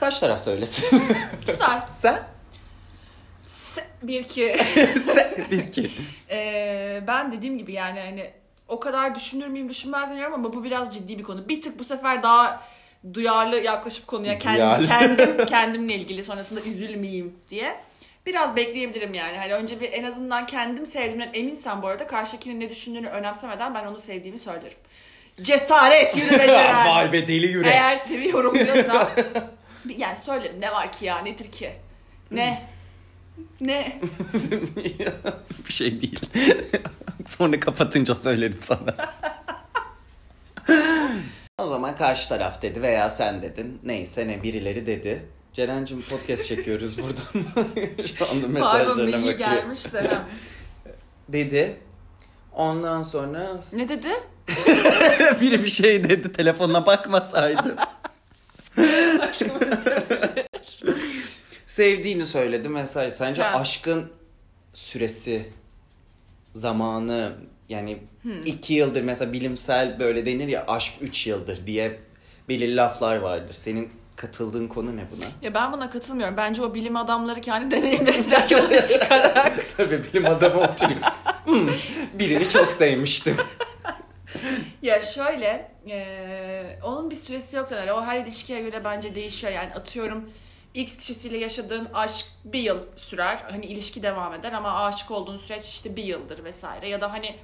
karşı 0.00 0.20
taraf 0.20 0.42
söylesin. 0.44 1.02
Güzel. 1.46 1.82
Sen? 2.00 2.22
Se- 3.44 3.84
Bir 4.02 4.24
ki. 4.24 4.56
Sen 5.14 5.46
bir 5.50 5.70
ki. 5.72 5.90
Ee, 6.30 7.00
ben 7.06 7.32
dediğim 7.32 7.58
gibi 7.58 7.72
yani 7.72 8.00
hani 8.00 8.30
o 8.68 8.80
kadar 8.80 9.14
düşünür 9.14 9.46
müyüm 9.46 9.68
düşünmez 9.68 10.10
miyim 10.10 10.32
ama 10.34 10.52
bu 10.52 10.64
biraz 10.64 10.94
ciddi 10.94 11.18
bir 11.18 11.22
konu. 11.22 11.48
Bir 11.48 11.60
tık 11.60 11.78
bu 11.78 11.84
sefer 11.84 12.22
daha 12.22 12.62
duyarlı 13.14 13.60
yaklaşıp 13.60 14.06
konuya 14.06 14.38
kendim, 14.38 14.56
Duyarlı. 14.58 14.86
kendim 14.88 15.46
kendimle 15.46 15.94
ilgili 15.94 16.24
sonrasında 16.24 16.60
üzülmeyeyim 16.60 17.34
diye. 17.48 17.76
Biraz 18.26 18.56
bekleyebilirim 18.56 19.14
yani. 19.14 19.36
Hani 19.38 19.54
önce 19.54 19.80
bir 19.80 19.92
en 19.92 20.04
azından 20.04 20.46
kendim 20.46 20.86
sevdiğimden 20.86 21.30
eminsem 21.34 21.82
bu 21.82 21.86
arada 21.88 22.06
karşıdakinin 22.06 22.60
ne 22.60 22.70
düşündüğünü 22.70 23.08
önemsemeden 23.08 23.74
ben 23.74 23.84
onu 23.86 23.98
sevdiğimi 23.98 24.38
söylerim. 24.38 24.78
Cesaret 25.42 26.16
yürü 26.16 26.32
be 26.38 26.46
Ceren. 26.46 26.88
Vay 26.88 27.12
be 27.12 27.28
deli 27.28 27.46
yürek. 27.52 27.72
Eğer 27.72 27.96
seviyorum 27.96 28.54
diyorsam 28.54 29.08
bir- 29.16 29.24
yani 29.96 30.16
söylerim 30.16 30.60
ne 30.60 30.72
var 30.72 30.92
ki 30.92 31.04
ya 31.04 31.18
nedir 31.18 31.50
ki? 31.50 31.72
Ne? 32.30 32.68
Ne? 33.60 34.00
bir 35.68 35.72
şey 35.72 36.00
değil. 36.00 36.20
Sonra 37.26 37.60
kapatınca 37.60 38.14
söylerim 38.14 38.58
sana. 38.60 38.96
o 41.58 41.66
zaman 41.66 41.96
karşı 41.96 42.28
taraf 42.28 42.62
dedi 42.62 42.82
veya 42.82 43.10
sen 43.10 43.42
dedin. 43.42 43.80
Neyse 43.84 44.28
ne 44.28 44.42
birileri 44.42 44.86
dedi. 44.86 45.26
Ceren'cim 45.52 46.02
podcast 46.02 46.46
çekiyoruz 46.46 46.98
buradan. 46.98 47.46
Şu 48.06 48.30
anda 48.30 48.40
Pardon 48.40 48.50
mesajlarına 48.50 49.02
mail 49.02 49.12
bakıyorum. 49.12 49.56
gelmiş 49.56 49.92
de. 49.92 50.18
dedi. 51.28 51.76
Ondan 52.52 53.02
sonra... 53.02 53.60
Ne 53.72 53.88
dedi? 53.88 54.08
Biri 55.40 55.64
bir 55.64 55.70
şey 55.70 56.04
dedi 56.04 56.32
telefonuna 56.32 56.86
bakmasaydı. 56.86 57.76
Dilerim. 59.34 60.46
Sevdiğini 61.66 62.26
söyledi 62.26 62.68
mesaj. 62.68 63.12
Sence 63.12 63.42
Ha. 63.42 63.60
aşkın 63.60 64.10
süresi, 64.74 65.48
zamanı 66.54 67.32
yani 67.68 67.98
Hmm. 68.22 68.42
iki 68.46 68.74
yıldır 68.74 69.02
mesela 69.02 69.32
bilimsel 69.32 69.98
böyle 70.00 70.26
denir 70.26 70.48
ya 70.48 70.64
aşk 70.68 70.92
üç 71.00 71.26
yıldır 71.26 71.66
diye 71.66 71.98
belirli 72.48 72.76
laflar 72.76 73.16
vardır. 73.16 73.52
Senin 73.54 73.88
katıldığın 74.16 74.68
konu 74.68 74.96
ne 74.96 75.00
buna? 75.16 75.24
Ya 75.42 75.54
ben 75.54 75.72
buna 75.72 75.90
katılmıyorum. 75.90 76.36
Bence 76.36 76.62
o 76.62 76.74
bilim 76.74 76.96
adamları 76.96 77.40
kendi 77.40 77.76
deneyimlerinden 77.76 78.48
yola 78.50 78.86
çıkarak. 78.86 79.64
Tabii 79.76 80.04
bilim 80.04 80.26
adamı 80.26 80.60
oturuyor. 80.60 81.00
Hmm, 81.44 81.68
birini 82.18 82.48
çok 82.48 82.72
sevmiştim. 82.72 83.36
ya 84.82 85.02
şöyle, 85.02 85.72
eee, 85.86 86.78
onun 86.84 87.10
bir 87.10 87.16
süresi 87.16 87.56
yok 87.56 87.70
yani. 87.70 87.92
O 87.92 88.02
her 88.02 88.20
ilişkiye 88.20 88.60
göre 88.60 88.84
bence 88.84 89.14
değişiyor. 89.14 89.52
Yani 89.52 89.74
atıyorum 89.74 90.30
X 90.74 90.96
kişisiyle 90.96 91.38
yaşadığın 91.38 91.88
aşk 91.94 92.26
bir 92.44 92.60
yıl 92.60 92.78
sürer. 92.96 93.44
Hani 93.50 93.66
ilişki 93.66 94.02
devam 94.02 94.34
eder 94.34 94.52
ama 94.52 94.84
aşık 94.84 95.10
olduğun 95.10 95.36
süreç 95.36 95.64
işte 95.64 95.96
bir 95.96 96.04
yıldır 96.04 96.44
vesaire. 96.44 96.88
Ya 96.88 97.00
da 97.00 97.12
hani 97.12 97.36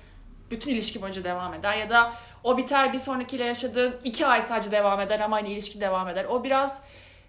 bütün 0.51 0.71
ilişki 0.71 1.03
boyunca 1.03 1.25
devam 1.25 1.55
eder. 1.55 1.77
Ya 1.77 1.89
da 1.89 2.13
o 2.45 2.57
biter 2.59 2.93
bir 2.93 2.99
sonrakiyle 2.99 3.45
yaşadığın 3.45 3.97
iki 4.05 4.27
ay 4.27 4.43
sadece 4.43 4.71
devam 4.71 5.01
eder 5.01 5.21
ama 5.21 5.37
hani 5.37 5.49
ilişki 5.49 5.81
devam 5.81 6.09
eder. 6.09 6.25
O 6.25 6.45
biraz 6.45 6.83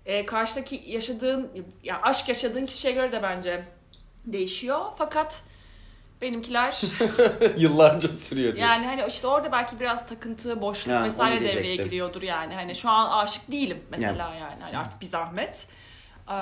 e, 0.05 0.25
karşıdaki 0.25 0.83
yaşadığın, 0.87 1.51
ya 1.83 2.01
aşk 2.01 2.29
yaşadığın 2.29 2.65
kişiye 2.65 2.93
göre 2.93 3.11
de 3.11 3.23
bence 3.23 3.63
değişiyor. 4.25 4.85
Fakat 4.97 5.43
benimkiler 6.21 6.81
Yıllarca 7.57 8.13
sürüyor 8.13 8.55
diyor. 8.55 8.67
yani 8.67 8.85
hani 8.85 9.03
işte 9.07 9.27
orada 9.27 9.51
belki 9.51 9.79
biraz 9.79 10.07
takıntı, 10.07 10.61
boşluk 10.61 10.95
Ha, 10.95 11.03
vesaire 11.03 11.41
devreye 11.41 11.75
giriyordur 11.75 12.21
yani. 12.21 12.55
Hani 12.55 12.75
şu 12.75 12.89
an 12.89 13.23
aşık 13.23 13.51
değilim 13.51 13.83
mesela 13.89 14.35
yani. 14.35 14.63
Hani 14.63 14.77
artık 14.77 15.01
bir 15.01 15.05
zahmet. 15.05 15.67
Ee, 16.29 16.33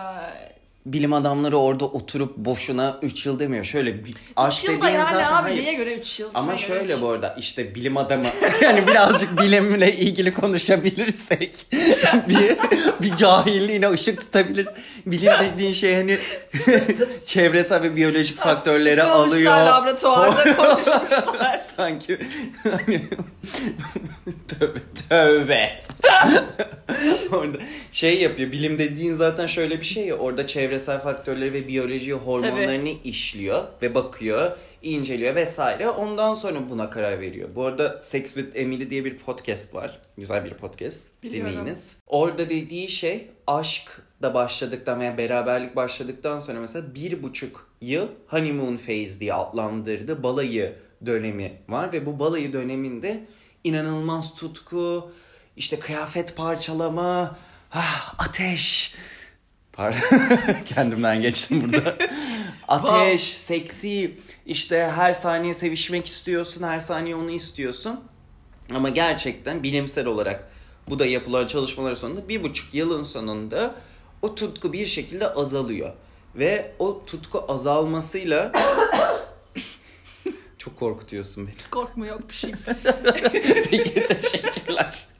Bilim 0.86 1.14
adamları 1.14 1.58
orada 1.58 1.86
oturup 1.86 2.38
boşuna 2.38 3.00
3 3.02 3.26
yıl 3.26 3.40
demiyor. 3.40 3.66
Şöyle 3.66 4.04
bir 4.06 4.16
aşk 4.36 4.64
dediğin 4.68 4.94
yani 4.94 5.04
zaten 5.04 5.34
abi 5.34 5.42
hayır. 5.42 5.64
neye 5.64 5.74
göre 5.74 5.94
3 5.94 6.20
yıl? 6.20 6.30
Ama 6.34 6.48
göre 6.48 6.58
şöyle 6.68 6.94
üç? 6.94 7.02
bu 7.02 7.10
arada 7.10 7.36
işte 7.40 7.76
bilim 7.76 7.98
adamı 7.98 8.28
yani 8.62 8.88
birazcık 8.88 9.42
bilimle 9.42 9.92
ilgili 9.92 10.34
konuşabilirsek 10.34 11.52
bir, 12.30 12.58
bir 13.02 13.16
cahilliğine 13.16 13.90
ışık 13.92 14.22
tutabiliriz. 14.22 14.68
Bilim 15.06 15.34
dediğin 15.40 15.74
şey 15.74 15.96
hani 15.96 16.18
çevresel 17.26 17.82
ve 17.82 17.96
biyolojik 17.96 18.38
faktörleri 18.38 19.04
alıyor. 19.04 19.58
laboratuvarda 19.58 20.56
konuşmuşlar. 20.56 21.60
Sanki 21.78 22.18
hani 22.64 23.02
tövbe 24.48 24.80
tövbe. 25.10 25.82
orada 27.32 27.58
şey 27.92 28.22
yapıyor. 28.22 28.52
Bilim 28.52 28.78
dediğin 28.78 29.14
zaten 29.14 29.48
şöyle 29.48 29.80
bir 29.80 29.86
şey 29.86 30.08
ya. 30.08 30.16
Orada 30.16 30.48
çevresel 30.48 31.00
faktörleri 31.00 31.54
ve 31.54 31.68
biyoloji 31.68 32.14
hormonlarını 32.14 32.90
işliyor 33.04 33.64
ve 33.82 33.96
bakıyor, 33.96 34.52
inceliyor 34.82 35.36
vesaire. 35.36 35.90
Ondan 35.90 36.34
sonra 36.34 36.70
buna 36.70 36.90
karar 36.90 37.20
veriyor. 37.20 37.50
Bu 37.56 37.64
arada 37.64 38.00
Sex 38.02 38.24
with 38.34 38.58
Emily 38.58 38.90
diye 38.90 39.06
bir 39.06 39.18
podcast 39.18 39.76
var. 39.76 40.00
Güzel 40.18 40.46
bir 40.46 40.54
podcast. 40.54 41.24
Biliyorum. 41.24 41.52
Dinleyiniz. 41.52 41.98
Orada 42.08 42.50
dediği 42.50 42.90
şey 42.90 43.28
aşk 43.48 44.02
da 44.22 44.34
başladıktan 44.34 45.00
veya 45.00 45.18
beraberlik 45.18 45.76
başladıktan 45.76 46.40
sonra 46.40 46.60
mesela 46.60 46.96
bir 46.96 47.24
buçuk 47.24 47.70
yıl 47.82 48.08
honeymoon 48.28 48.78
phase 48.78 49.20
diye 49.20 49.34
adlandırdı. 49.34 50.24
Balayı 50.24 50.76
dönemi 51.06 51.54
var 51.70 51.94
ve 51.94 52.06
bu 52.06 52.20
balayı 52.20 52.54
döneminde 52.54 53.26
inanılmaz 53.64 54.36
tutku, 54.36 55.12
işte 55.58 55.80
kıyafet 55.80 56.36
parçalama, 56.36 57.38
ah, 57.72 58.14
ateş. 58.18 58.96
Pardon 59.74 60.00
kendimden 60.66 61.22
geçtim 61.22 61.64
burada. 61.64 61.96
ateş, 62.68 63.22
seksi, 63.22 64.18
işte 64.46 64.92
her 64.96 65.14
saniye 65.14 65.54
sevişmek 65.54 66.06
istiyorsun, 66.06 66.64
her 66.64 66.80
saniye 66.80 67.16
onu 67.16 67.32
istiyorsun. 67.32 68.00
Ama 68.76 68.90
gerçekten 68.90 69.64
bilimsel 69.64 70.06
olarak 70.06 70.52
bu 70.90 71.00
da 71.00 71.06
yapılan 71.06 71.48
çalışmalar 71.48 71.96
sonunda 71.96 72.30
bir 72.30 72.44
buçuk 72.44 72.74
yılın 72.74 73.04
sonunda 73.04 73.76
o 74.22 74.36
tutku 74.36 74.74
bir 74.74 74.88
şekilde 74.88 75.34
azalıyor. 75.34 75.94
Ve 76.36 76.72
o 76.80 77.06
tutku 77.06 77.46
azalmasıyla 77.48 78.52
çok 80.58 80.80
korkutuyorsun 80.80 81.48
beni. 81.48 81.56
Korkma 81.72 82.08
yok 82.08 82.30
bir 82.30 82.34
şey. 82.34 82.52
Peki 83.70 84.08
teşekkürler. 84.08 85.15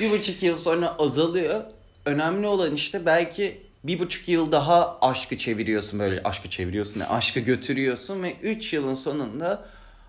Bir 0.00 0.10
buçuk 0.10 0.42
yıl 0.42 0.56
sonra 0.56 0.96
azalıyor. 0.98 1.64
Önemli 2.04 2.46
olan 2.46 2.74
işte 2.74 3.06
belki 3.06 3.62
bir 3.84 3.98
buçuk 3.98 4.28
yıl 4.28 4.52
daha 4.52 4.98
aşkı 5.00 5.36
çeviriyorsun 5.36 6.00
böyle 6.00 6.20
aşkı 6.24 6.50
çeviriyorsun 6.50 7.00
ne 7.00 7.06
aşkı 7.06 7.40
götürüyorsun 7.40 8.22
ve 8.22 8.34
üç 8.42 8.72
yılın 8.72 8.94
sonunda 8.94 9.64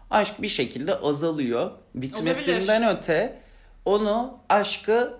aşk 0.09 0.41
bir 0.41 0.49
şekilde 0.49 0.95
azalıyor. 0.95 1.71
Bitmesinden 1.95 2.97
öte 2.97 3.39
onu 3.85 4.37
aşkı 4.49 5.13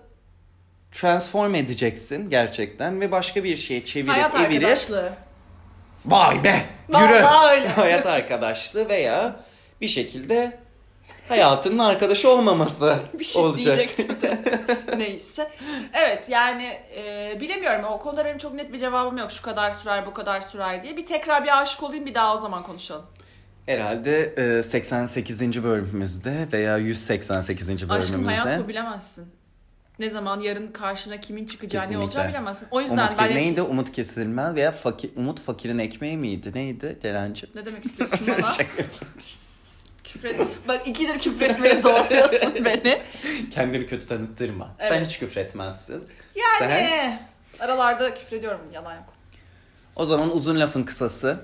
transform 0.92 1.54
edeceksin 1.54 2.30
gerçekten 2.30 3.00
ve 3.00 3.10
başka 3.10 3.44
bir 3.44 3.56
şeye 3.56 3.84
çevirip 3.84 4.10
Hayat 4.12 4.34
evirip 4.34 4.54
arkadaşlığı. 4.54 5.12
vay 6.06 6.44
be 6.44 6.64
yürü 6.88 6.98
Vallahi 6.98 7.56
öyle. 7.56 7.68
hayat 7.76 8.06
arkadaşlığı 8.06 8.88
veya 8.88 9.40
bir 9.80 9.88
şekilde 9.88 10.58
hayatının 11.28 11.78
arkadaşı 11.78 12.30
olmaması 12.30 12.98
bir 13.18 13.24
şey 13.24 13.42
olacak. 13.42 13.64
diyecektim 13.64 14.16
de. 14.22 14.38
Neyse. 14.98 15.50
Evet 15.92 16.28
yani 16.30 16.78
e, 16.96 17.36
bilemiyorum. 17.40 17.84
O 17.84 18.00
konuda 18.00 18.24
benim 18.24 18.38
çok 18.38 18.54
net 18.54 18.72
bir 18.72 18.78
cevabım 18.78 19.18
yok. 19.18 19.30
Şu 19.32 19.42
kadar 19.42 19.70
sürer, 19.70 20.06
bu 20.06 20.14
kadar 20.14 20.40
sürer 20.40 20.82
diye. 20.82 20.96
Bir 20.96 21.06
tekrar 21.06 21.44
bir 21.44 21.62
aşık 21.62 21.82
olayım 21.82 22.06
bir 22.06 22.14
daha 22.14 22.36
o 22.36 22.40
zaman 22.40 22.62
konuşalım. 22.62 23.04
Herhalde 23.66 24.34
e, 24.58 24.62
88. 24.62 25.62
bölümümüzde 25.64 26.48
veya 26.52 26.76
188. 26.76 27.68
bölümümüzde. 27.68 27.94
Aşkım 27.94 28.24
hayat 28.24 28.64
bu 28.64 28.68
bilemezsin. 28.68 29.26
Ne 29.98 30.10
zaman 30.10 30.40
yarın 30.40 30.72
karşına 30.72 31.20
kimin 31.20 31.46
çıkacağı 31.46 31.82
ne 31.82 31.84
Kesinlikle. 31.84 32.04
olacağını 32.04 32.28
bilemezsin. 32.28 32.68
O 32.70 32.80
yüzden 32.80 32.98
Umut 32.98 33.18
ben 33.18 33.34
neydi? 33.34 33.62
Umut 33.62 33.92
kesilmez 33.92 34.54
veya 34.54 34.72
fakir, 34.72 35.10
Umut 35.16 35.40
fakirin 35.40 35.78
ekmeği 35.78 36.16
miydi? 36.16 36.50
Neydi 36.54 36.98
Ceren'ciğim? 37.02 37.56
ne 37.56 37.66
demek 37.66 37.84
istiyorsun 37.84 38.26
bana? 38.26 38.52
Şaka. 38.52 38.82
Küfret. 40.12 40.40
Bak 40.68 40.86
ikidir 40.88 41.18
küfretmeye 41.18 41.76
zorluyorsun 41.76 42.54
beni. 42.64 43.02
Kendini 43.54 43.86
kötü 43.86 44.06
tanıttırma. 44.06 44.68
Sen 44.78 44.92
Evet. 44.92 45.06
hiç 45.06 45.18
küfretmezsin. 45.18 46.04
Yani 46.60 47.18
aralarda 47.60 48.14
küfrediyorum 48.14 48.60
yalan 48.74 48.94
yok. 48.94 49.04
O 49.96 50.06
zaman 50.06 50.36
uzun 50.36 50.60
lafın 50.60 50.82
kısası. 50.82 51.40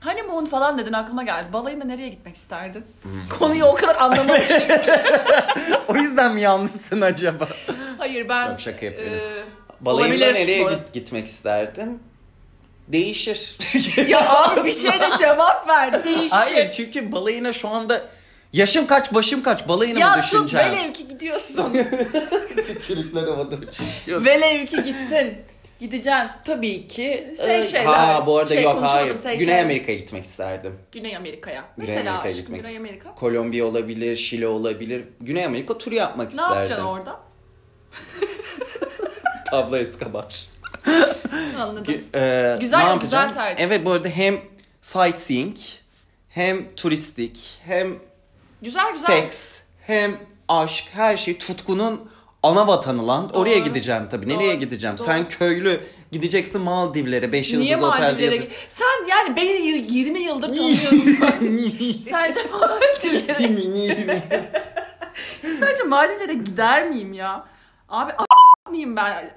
Honeymoon 0.00 0.46
falan 0.46 0.78
dedin 0.78 0.92
aklıma 0.92 1.22
geldi. 1.22 1.52
Balayında 1.52 1.84
nereye 1.84 2.08
gitmek 2.08 2.36
isterdin? 2.36 2.84
Hmm. 3.02 3.10
Konuyu 3.38 3.64
o 3.64 3.74
kadar 3.74 3.96
anlamamışım. 3.96 4.70
o 5.88 5.96
yüzden 5.96 6.34
mi 6.34 6.40
yalnızsın 6.40 7.00
acaba? 7.00 7.48
Hayır 7.98 8.28
ben... 8.28 8.50
Yok, 8.50 8.60
şaka 8.60 8.86
yapıyorum. 8.86 9.14
e, 9.16 9.84
Balayında 9.84 10.26
nereye 10.32 10.62
git- 10.62 10.92
gitmek 10.92 11.26
isterdim? 11.26 11.98
Değişir. 12.92 13.56
Ya 14.08 14.30
abi 14.44 14.64
bir 14.64 14.72
şey 14.72 14.90
de 14.90 15.04
cevap 15.18 15.68
ver. 15.68 16.04
Değişir. 16.04 16.30
Hayır 16.30 16.70
çünkü 16.72 17.12
balayına 17.12 17.52
şu 17.52 17.68
anda 17.68 18.02
yaşım 18.52 18.86
kaç 18.86 19.14
başım 19.14 19.42
kaç 19.42 19.68
balayını 19.68 19.94
mı 19.94 20.00
ya 20.00 20.14
tut 20.14 20.24
düşüneceğim? 20.24 20.66
velev 20.66 20.92
ki 20.92 21.08
gidiyorsun. 21.08 21.76
Çocuklar 22.88 23.30
havada 23.30 23.54
uçuşuyor. 23.56 24.24
velev 24.24 24.66
ki 24.66 24.76
gittin. 24.76 25.38
Gideceksin. 25.80 26.28
Tabii 26.44 26.88
ki. 26.88 27.30
Seyşeller. 27.36 27.82
e, 27.84 27.86
Ha 27.86 28.26
bu 28.26 28.38
arada 28.38 28.50
Şey, 28.54 28.62
yok 28.62 28.82
hayır. 28.82 29.16
Seyşel. 29.16 29.38
Güney 29.38 29.60
Amerika'ya 29.60 29.98
gitmek 29.98 30.24
isterdim. 30.24 30.78
Güney 30.92 31.16
Amerika'ya. 31.16 31.64
Güney 31.76 31.88
Mesela 31.88 32.10
Amerika'ya 32.10 32.28
aşkım 32.32 32.42
gitmek. 32.44 32.60
Güney 32.62 32.76
Amerika. 32.76 33.14
Kolombiya 33.14 33.64
olabilir, 33.66 34.16
Şili 34.16 34.46
olabilir. 34.46 35.04
Güney 35.20 35.44
Amerika 35.44 35.78
turu 35.78 35.94
yapmak 35.94 36.26
Ne 36.26 36.30
isterdim. 36.32 36.54
yapacaksın 36.54 36.84
orada? 36.84 37.20
Pablo 39.50 39.76
Escobar. 39.76 40.46
Anladım. 41.60 41.94
Ee, 42.14 42.56
Güzel, 42.60 42.90
ne 42.92 42.96
güzel 42.96 43.32
tercih. 43.32 43.64
Evet 43.64 43.84
bu 43.84 43.90
arada 43.90 44.08
hem 44.08 44.40
sightseeing, 44.80 45.56
hem 46.28 46.74
turistik, 46.74 47.38
hem 47.66 47.94
Güzel 48.62 48.92
güzel. 48.92 49.06
seks, 49.06 49.60
hem 49.86 50.16
aşk, 50.48 50.84
her 50.92 51.16
şey 51.16 51.38
tutkunun 51.38 52.10
ana 52.42 52.66
vatanı 52.66 53.06
lan. 53.08 53.30
Oraya 53.34 53.56
Doğru. 53.56 53.64
gideceğim 53.64 54.08
tabii. 54.10 54.28
Nereye 54.28 54.52
Doğru. 54.52 54.60
gideceğim? 54.60 54.98
Doğru. 54.98 55.06
Sen 55.06 55.28
köylü 55.28 55.80
gideceksin 56.12 56.60
Maldivlere 56.60 57.32
5 57.32 57.52
Niye 57.52 57.70
yıldız 57.70 57.84
otelde 57.88 58.12
Maldivlere... 58.12 58.34
yatır- 58.36 58.50
Sen 58.68 59.06
yani 59.08 59.36
beni 59.36 59.48
y- 59.66 59.86
20 59.88 60.20
yıldır 60.20 60.48
tanıyorsun. 60.48 60.98
Sence 62.10 62.40
Maldivlere... 62.52 64.22
Sence 65.60 65.82
Maldivlere 65.88 66.32
gider 66.32 66.88
miyim 66.88 67.12
ya? 67.12 67.46
Abi 67.88 68.12
a- 68.12 68.70
mıyım 68.70 68.96
ben? 68.96 69.30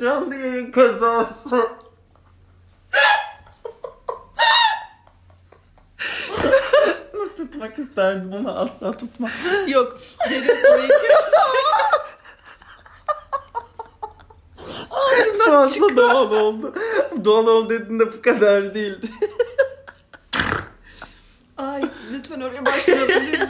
Canlı 0.00 0.36
yayın 0.36 0.72
kazası. 0.72 1.68
Tutmak 7.36 7.78
isterdim 7.78 8.32
ama 8.32 8.54
asla 8.54 8.96
tutma. 8.96 9.28
Yok. 9.68 9.98
Derin 10.30 10.62
breakers. 10.62 11.30
Fazla 15.50 15.96
doğal 15.96 16.32
oldu. 16.32 16.74
Doğal 17.24 17.46
ol 17.46 17.68
dediğinde 17.70 18.12
bu 18.12 18.22
kadar 18.22 18.74
değildi. 18.74 19.06
Ay 21.82 21.88
lütfen 22.12 22.40
oraya 22.40 22.66
başlayabilirim. 22.66 23.48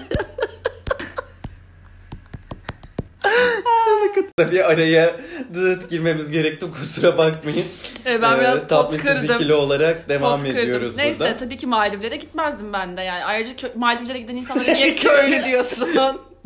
Tabii 4.36 4.64
araya 4.64 5.10
dıt 5.54 5.90
girmemiz 5.90 6.30
gerekti 6.30 6.70
kusura 6.70 7.18
bakmayın. 7.18 7.64
Evet, 8.04 8.22
ben 8.22 8.36
Ee, 8.36 8.40
biraz 8.40 8.60
pot 8.66 8.96
kırdım. 9.02 9.24
ikili 9.36 9.54
olarak 9.54 10.08
devam 10.08 10.32
Pot 10.38 10.42
kırdım. 10.48 10.58
ediyoruz 10.58 10.96
Neyse 10.96 11.20
burada. 11.20 11.36
tabii 11.36 11.56
ki 11.56 11.66
Maldivlere 11.66 12.16
gitmezdim 12.16 12.72
ben 12.72 12.96
de 12.96 13.02
yani. 13.02 13.24
Ayrıca 13.24 13.52
kö- 13.54 13.76
Maldivlere 13.78 14.18
giden 14.18 14.36
insanlara 14.36 14.72
niye 14.72 14.94
köylü 14.94 15.44
diyorsun? 15.44 15.88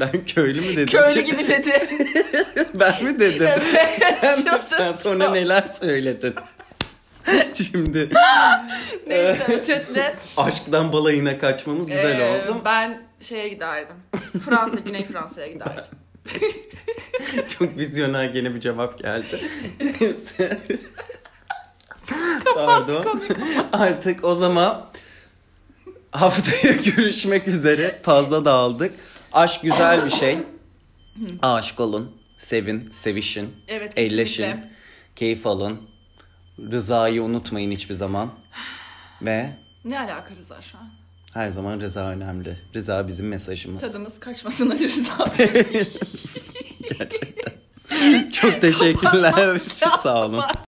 Ben 0.00 0.24
köylü 0.26 0.60
mü 0.60 0.76
dedim? 0.76 0.86
köylü 0.86 1.20
gibi 1.20 1.48
dedi. 1.48 1.88
Ben 2.74 3.04
mi 3.04 3.20
dedim? 3.20 3.46
evet. 3.48 3.98
Sen, 4.22 4.44
çok- 4.50 4.64
sen 4.64 4.92
sonra 4.92 5.24
çok- 5.24 5.34
neler 5.34 5.64
söyledin? 5.80 6.34
Şimdi 7.54 8.08
Neyse 9.06 9.44
özetle. 9.54 10.16
aşktan 10.36 10.92
balayına 10.92 11.38
kaçmamız 11.38 11.88
güzel 11.88 12.20
Ee, 12.20 12.42
oldu. 12.50 12.62
Ben 12.64 13.02
şeye 13.20 13.48
giderdim. 13.48 13.96
Fransa, 14.44 14.78
Güney 14.84 15.04
Fransa'ya 15.04 15.46
giderdim. 15.46 15.98
Çok 17.58 17.78
vizyoner 17.78 18.24
gene 18.24 18.54
bir 18.54 18.60
cevap 18.60 18.98
geldi. 18.98 19.40
Pardon. 22.54 23.20
Artık 23.72 24.24
o 24.24 24.34
zaman 24.34 24.86
haftaya 26.10 26.72
görüşmek 26.72 27.48
üzere. 27.48 27.98
Fazla 28.02 28.44
dağıldık. 28.44 28.92
Aşk 29.32 29.62
güzel 29.62 30.04
bir 30.06 30.10
şey. 30.10 30.38
Aşık 31.42 31.80
olun. 31.80 32.16
Sevin, 32.38 32.88
sevişin. 32.90 33.50
Evet, 33.68 33.94
kesinlikle. 33.94 34.02
Elleşin. 34.16 34.66
Keyif 35.16 35.46
alın. 35.46 35.80
Rızayı 36.58 37.22
unutmayın 37.22 37.70
hiçbir 37.70 37.94
zaman. 37.94 38.30
Ve 39.22 39.50
Ne 39.84 39.98
alaka 40.00 40.36
Rıza 40.36 40.62
şu 40.62 40.78
an? 40.78 40.88
her 41.34 41.48
zaman 41.48 41.80
rıza 41.80 42.08
önemli. 42.08 42.56
Rıza 42.74 43.08
bizim 43.08 43.28
mesajımız. 43.28 43.82
Tadımız 43.82 44.20
kaçmasın 44.20 44.70
Ali 44.70 44.84
Rıza 44.84 45.32
Bey. 45.38 45.48
Gerçekten. 46.98 47.54
Çok 48.30 48.60
teşekkürler. 48.60 49.30
Kapatmamız 49.32 49.62
Sağ 50.02 50.26
olun. 50.26 50.42